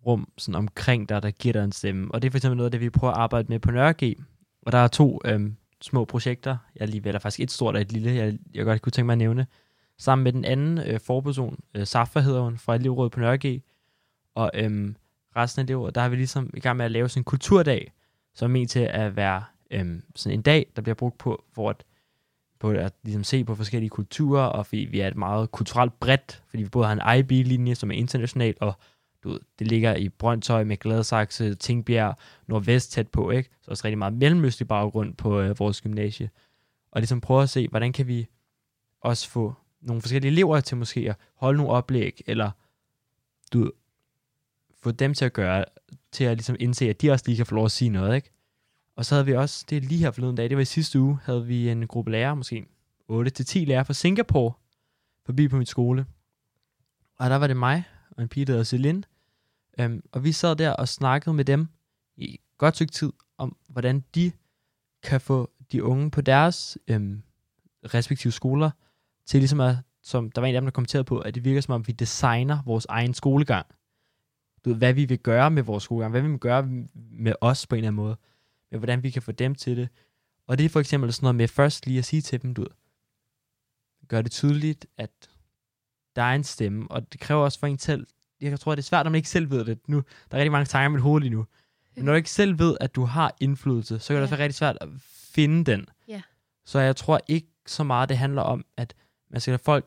[0.06, 2.12] rum sådan omkring dig, der giver dig en stemme.
[2.14, 4.16] Og det er for eksempel noget af det, vi prøver at arbejde med på Nørre
[4.62, 6.58] Og der er to øhm, små projekter.
[6.76, 9.14] Jeg lige eller faktisk et stort og et lille, jeg, jeg godt kunne tænke mig
[9.14, 9.48] at nævne.
[10.02, 13.62] Sammen med den anden øh, forperson, øh, Safa hedder hun, fra elevrådet på Nørre
[14.36, 14.96] Og øhm,
[15.36, 17.94] resten af elevrådet, der har vi ligesom i gang med at lave sådan en kulturdag,
[18.34, 21.70] som er ment til at være øhm, sådan en dag, der bliver brugt på, hvor
[21.70, 21.84] at,
[22.60, 26.44] på at ligesom se på forskellige kulturer, og fordi vi er et meget kulturelt bredt,
[26.48, 28.74] fordi vi både har en IB-linje, som er international, og
[29.24, 32.16] du ved, det ligger i Brøndshøj med Gladsaxe, Tingbjerg,
[32.48, 33.50] Nordvest tæt på, ikke?
[33.62, 36.30] Så også rigtig meget mellemøstlig baggrund på øh, vores gymnasie.
[36.92, 38.28] Og ligesom prøve at se, hvordan kan vi
[39.02, 42.52] også få nogle forskellige elever til måske at holde nogle oplæg, eller
[43.54, 43.72] du ved,
[44.82, 45.66] få dem til at gøre,
[46.12, 48.32] til at ligesom indse, at de også lige kan få lov at sige noget, ikke?
[48.96, 51.00] Og så havde vi også, det er lige her forleden dag, det var i sidste
[51.00, 52.66] uge, havde vi en gruppe lærere, måske
[53.12, 54.54] 8-10 lærere fra Singapore,
[55.26, 56.06] forbi på min skole.
[57.20, 59.04] Og der var det mig og en pige, der hedder Celine,
[59.80, 61.68] Øhm, og vi sad der og snakkede med dem
[62.18, 64.32] i godt stykke tid om, hvordan de
[65.04, 67.24] kan få de unge på deres øhm,
[67.84, 68.72] respektive skoler
[69.26, 71.62] til ligesom at, som der var en af dem, der kommenterede på, at det virker
[71.62, 73.66] som om, vi designer vores egen skolegang.
[74.66, 76.64] Du ved, hvad vi vil gøre med vores skolegang, hvad vi vil gøre
[76.94, 78.16] med os på en eller anden måde,
[78.72, 79.90] med hvordan vi kan få dem til det.
[80.48, 82.62] Og det er for eksempel sådan noget med først lige at sige til dem, du
[82.62, 82.70] ved,
[84.08, 85.12] gør det tydeligt, at
[86.16, 88.08] der er en stemme, og det kræver også for en selv
[88.42, 89.80] jeg tror, det er svært, når man ikke selv ved det.
[89.88, 91.46] Nu, der er rigtig mange tanker i mit hoved lige nu.
[91.96, 94.44] Men når du ikke selv ved, at du har indflydelse, så kan det også være
[94.44, 94.90] rigtig svært at
[95.34, 95.86] finde den.
[96.08, 96.22] Ja.
[96.66, 98.94] Så jeg tror ikke så meget, det handler om, at
[99.32, 99.86] man skal folk,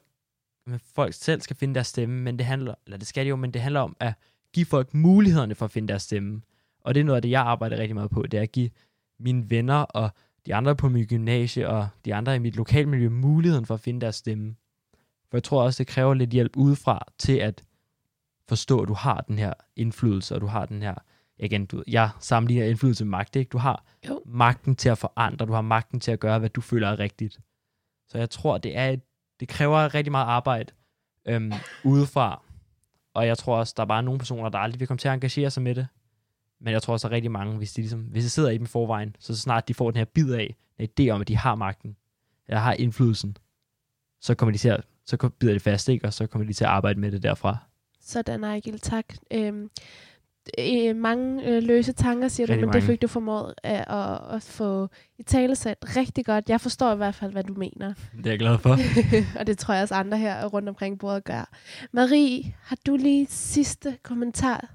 [0.72, 3.36] at folk selv skal finde deres stemme, men det handler, eller det skal det jo,
[3.36, 4.14] men det handler om at
[4.52, 6.42] give folk mulighederne for at finde deres stemme.
[6.80, 8.70] Og det er noget af det, jeg arbejder rigtig meget på, det er at give
[9.18, 10.10] mine venner og
[10.46, 14.00] de andre på mit gymnasie og de andre i mit lokalmiljø muligheden for at finde
[14.00, 14.56] deres stemme.
[15.30, 17.64] For jeg tror også, det kræver lidt hjælp udefra til at
[18.48, 20.94] forstå, at du har den her indflydelse, og du har den her,
[21.38, 23.48] igen, du, jeg sammenligner indflydelse med magt, ikke?
[23.48, 24.22] Du har jo.
[24.26, 27.40] magten til at forandre, du har magten til at gøre, hvad du føler er rigtigt.
[28.08, 29.00] Så jeg tror, det er et,
[29.40, 30.72] det kræver rigtig meget arbejde
[31.26, 31.52] øhm,
[31.84, 32.42] udefra,
[33.14, 35.14] og jeg tror også, der er bare nogle personer, der aldrig vil komme til at
[35.14, 35.86] engagere sig med det.
[36.60, 38.58] Men jeg tror også, der er rigtig mange, hvis de, ligesom, hvis de sidder i
[38.58, 41.28] dem forvejen, så så snart de får den her bid af, en idé om, at
[41.28, 41.96] de har magten,
[42.48, 43.36] eller har indflydelsen,
[44.20, 46.06] så kommer de til at, så bider de fast, ikke?
[46.06, 47.56] og så kommer de til at arbejde med det derfra.
[48.00, 49.04] Sådan, Ejgil, tak.
[49.30, 49.70] Øhm,
[50.58, 52.80] øh, mange øh, løse tanker, siger rigtig du, men mange.
[52.80, 54.88] det fik du formået at, at, at få
[55.18, 56.48] i talesat rigtig godt.
[56.48, 57.94] Jeg forstår i hvert fald, hvad du mener.
[58.16, 58.78] Det er jeg glad for.
[59.38, 61.50] og det tror jeg også andre her rundt omkring bordet gør.
[61.92, 64.74] Marie, har du lige sidste kommentar?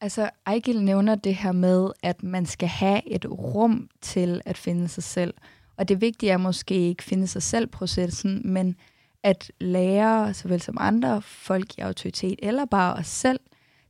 [0.00, 4.88] Altså, Ejgil nævner det her med, at man skal have et rum til at finde
[4.88, 5.34] sig selv.
[5.76, 8.76] Og det vigtige er måske ikke finde sig selv processen, men
[9.22, 13.40] at lærere, såvel som andre folk i autoritet, eller bare os selv,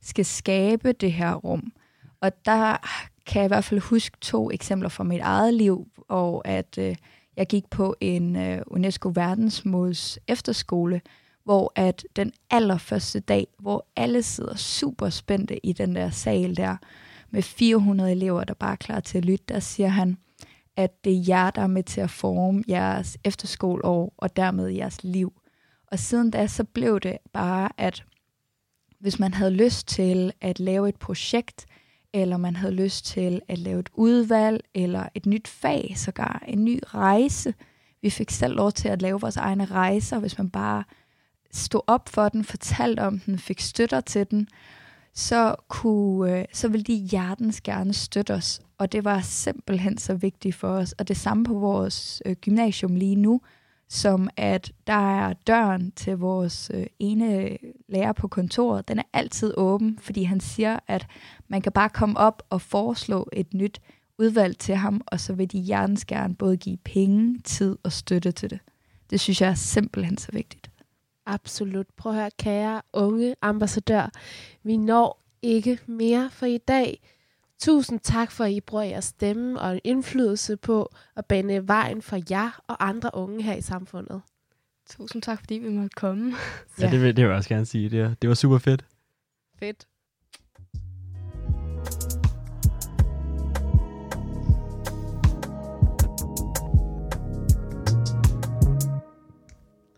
[0.01, 1.71] skal skabe det her rum.
[2.21, 2.77] Og der
[3.25, 6.95] kan jeg i hvert fald huske to eksempler fra mit eget liv, og at øh,
[7.37, 11.01] jeg gik på en øh, UNESCO verdensmåls efterskole,
[11.43, 16.77] hvor at den allerførste dag, hvor alle sidder super spændte i den der sal der,
[17.29, 20.17] med 400 elever, der bare er klar til at lytte, der siger han,
[20.75, 25.03] at det er jer, der er med til at forme jeres efterskoleår og dermed jeres
[25.03, 25.33] liv.
[25.91, 28.03] Og siden da, så blev det bare, at
[28.99, 31.65] hvis man havde lyst til at lave et projekt,
[32.13, 36.65] eller man havde lyst til at lave et udvalg, eller et nyt fag, sågar en
[36.65, 37.53] ny rejse.
[38.01, 40.83] Vi fik selv lov til at lave vores egne rejser, hvis man bare
[41.51, 44.47] stod op for den, fortalte om den, fik støtter til den,
[45.13, 48.61] så, kunne, øh, så ville de hjertens gerne støtte os.
[48.77, 50.91] Og det var simpelthen så vigtigt for os.
[50.91, 53.41] Og det samme på vores øh, gymnasium lige nu,
[53.89, 57.57] som at der er døren til vores øh, ene
[57.89, 61.07] lærer på kontoret, den er altid åben, fordi han siger, at
[61.47, 63.81] man kan bare komme op og foreslå et nyt
[64.19, 68.31] udvalg til ham, og så vil de hjertens gerne både give penge, tid og støtte
[68.31, 68.59] til det.
[69.09, 70.69] Det synes jeg er simpelthen så vigtigt.
[71.25, 71.87] Absolut.
[71.97, 74.11] Prøv at høre, kære unge ambassadør.
[74.63, 76.99] Vi når ikke mere for i dag.
[77.59, 82.19] Tusind tak for, at I bruger jeres stemme og indflydelse på at bane vejen for
[82.29, 84.21] jer og andre unge her i samfundet.
[84.89, 86.33] Tusind tak, fordi vi måtte komme.
[86.79, 87.89] ja, ja det, vil, det vil jeg også gerne sige.
[87.89, 88.85] Det, det var super fedt.
[89.59, 89.87] Fedt.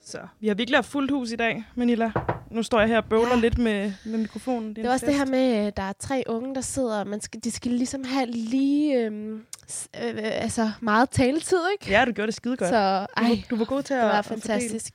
[0.10, 2.12] Så vi har virkelig haft fuldt hus i dag, Manila.
[2.52, 3.40] Nu står jeg her og bøvler Ja.
[3.42, 4.76] lidt med, med mikrofonen.
[4.76, 7.22] Det er også det her med, at der er tre unge, der sidder, og man
[7.22, 11.92] skal, de skal ligesom have lige øhm, s- øh, øh, altså meget taletid, ikke?
[11.92, 12.70] Ja, du gjorde det skide godt.
[12.70, 14.42] Så du, ej, var, du var god til det at var at fordele.
[14.42, 14.94] fantastisk.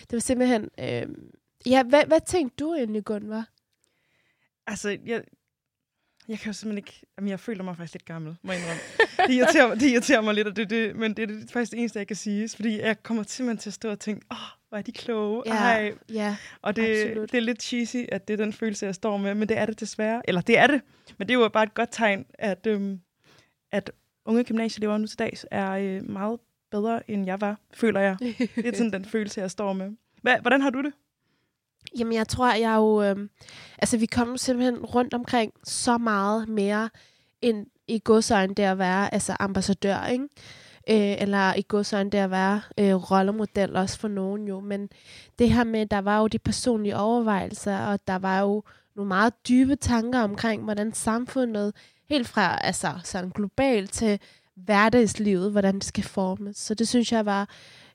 [0.00, 0.68] Det var simpelthen...
[0.80, 1.24] Øhm,
[1.66, 3.48] ja, hvad, hvad tænkte du egentlig, Gunvar?
[4.66, 5.22] Altså, jeg,
[6.28, 7.00] jeg kan jo simpelthen ikke...
[7.18, 8.80] Jamen, jeg føler mig faktisk lidt gammel, må jeg indrømme.
[9.26, 11.72] det, irriterer, mig- det irriterer mig lidt, og det, det, men det er det, faktisk
[11.72, 12.48] det eneste, jeg kan sige.
[12.48, 15.42] Fordi jeg kommer simpelthen til at stå og tænke, åh, oh, hvor er de kloge.
[15.46, 15.92] Ja, Ej.
[16.12, 16.36] ja.
[16.62, 17.32] Og det, absolut.
[17.32, 19.66] det er lidt cheesy, at det er den følelse, jeg står med, men det er
[19.66, 20.22] det desværre.
[20.28, 20.80] Eller det er det,
[21.18, 23.00] men det er jo bare et godt tegn, at, øhm,
[23.72, 23.90] at
[24.24, 26.38] unge gymnasieelever nu til dags er øh, meget
[26.70, 28.16] bedre, end jeg var, føler jeg.
[28.20, 29.90] Det er sådan den følelse, jeg står med.
[30.22, 30.92] Hva, hvordan har du det?
[31.98, 33.02] Jamen, jeg tror, jeg er jo...
[33.02, 33.28] Øh,
[33.78, 36.90] altså, vi kommer simpelthen rundt omkring så meget mere
[37.42, 40.28] end i godsøjne det at være altså, ambassadør, ikke?
[40.90, 44.60] Øh, eller i godsøjne det at være øh, rollemodel også for nogen jo.
[44.60, 44.88] Men
[45.38, 48.62] det her med, der var jo de personlige overvejelser, og der var jo
[48.96, 51.74] nogle meget dybe tanker omkring, hvordan samfundet,
[52.08, 54.20] helt fra altså, sådan globalt til
[54.54, 56.56] hverdagslivet, hvordan det skal formes.
[56.56, 57.48] Så det synes jeg var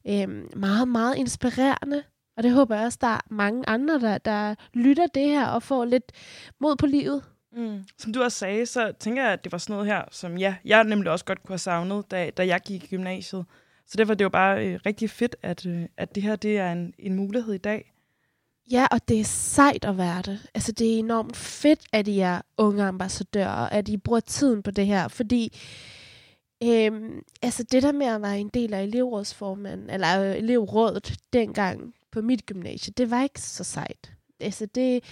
[0.07, 2.03] øh, meget, meget inspirerende.
[2.37, 5.63] Og det håber jeg også, der er mange andre, der, der lytter det her og
[5.63, 6.11] får lidt
[6.59, 7.23] mod på livet.
[7.51, 7.83] Mm.
[7.97, 10.55] Som du også sagde, så tænker jeg, at det var sådan noget her, som ja,
[10.65, 13.45] jeg nemlig også godt kunne have savnet, da, da jeg gik i gymnasiet.
[13.87, 16.57] Så derfor er det jo bare øh, rigtig fedt, at, øh, at det her det
[16.57, 17.93] er en, en mulighed i dag.
[18.71, 20.39] Ja, og det er sejt at være det.
[20.53, 24.71] Altså, det er enormt fedt, at I er unge ambassadører, at I bruger tiden på
[24.71, 25.57] det her, fordi
[26.63, 31.93] øhm, altså det der med at være en del af elevrådsformanden, eller øh, elevrådet dengang
[32.11, 34.11] på mit gymnasie, det var ikke så sejt.
[34.39, 35.03] Altså, det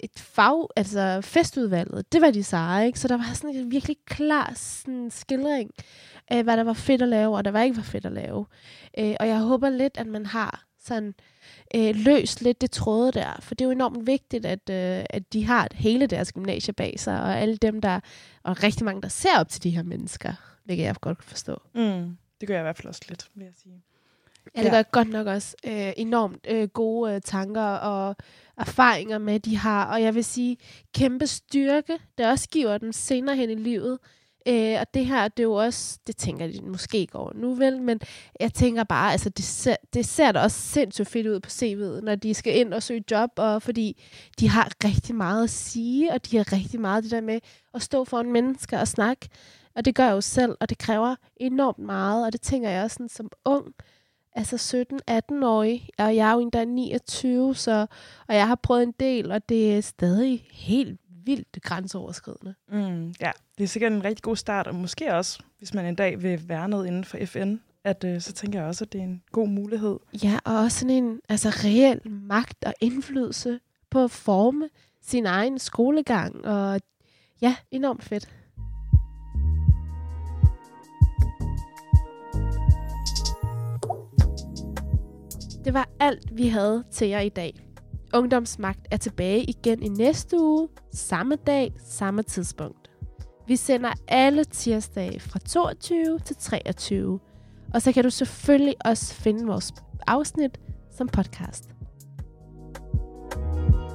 [0.00, 3.00] et fag, altså festudvalget, det var de seje, ikke?
[3.00, 5.70] Så der var sådan en virkelig klar sådan, skildring
[6.28, 8.46] af, hvad der var fedt at lave, og der var ikke var fedt at lave.
[8.98, 11.14] Øh, og jeg håber lidt, at man har sådan
[11.74, 15.32] øh, løst lidt det tråde der, for det er jo enormt vigtigt, at, øh, at
[15.32, 18.00] de har hele deres gymnasie bag sig, og alle dem, der,
[18.42, 20.32] og rigtig mange, der ser op til de her mennesker,
[20.64, 21.62] hvilket jeg godt forstå.
[21.74, 22.16] Mm.
[22.40, 23.82] Det gør jeg i hvert fald også lidt, vil jeg sige.
[24.56, 28.16] Ja, det gør godt nok også øh, enormt øh, gode øh, tanker og
[28.58, 29.92] erfaringer med, de har.
[29.92, 30.56] Og jeg vil sige,
[30.94, 33.98] kæmpe styrke, det også giver dem senere hen i livet.
[34.48, 37.54] Øh, og det her, det er jo også, det tænker de måske ikke over nu
[37.54, 38.00] vel, men
[38.40, 42.04] jeg tænker bare, altså det ser, det ser da også sindssygt fedt ud på CV'et,
[42.04, 44.02] når de skal ind og søge job, og fordi
[44.40, 47.40] de har rigtig meget at sige, og de har rigtig meget det der med
[47.74, 49.28] at stå foran mennesker og snakke.
[49.76, 52.84] Og det gør jeg jo selv, og det kræver enormt meget, og det tænker jeg
[52.84, 53.74] også sådan, som ung,
[54.38, 57.86] altså 17-18-årig, og jeg er jo endda 29, så,
[58.28, 62.54] og jeg har prøvet en del, og det er stadig helt vildt grænseoverskridende.
[62.68, 63.14] Mm.
[63.20, 66.22] Ja, det er sikkert en rigtig god start, og måske også, hvis man en dag
[66.22, 69.04] vil være noget inden for FN, at øh, så tænker jeg også, at det er
[69.04, 69.98] en god mulighed.
[70.22, 73.60] Ja, og også sådan en altså, reel magt og indflydelse
[73.90, 74.68] på at forme
[75.02, 76.80] sin egen skolegang, og
[77.40, 78.28] ja, enormt fedt.
[85.68, 87.54] Det var alt, vi havde til jer i dag.
[88.14, 92.90] Ungdomsmagt er tilbage igen i næste uge, samme dag, samme tidspunkt.
[93.46, 97.20] Vi sender alle tirsdage fra 22 til 23.
[97.74, 99.74] Og så kan du selvfølgelig også finde vores
[100.06, 100.58] afsnit
[100.90, 101.68] som podcast.
[103.34, 103.87] thank you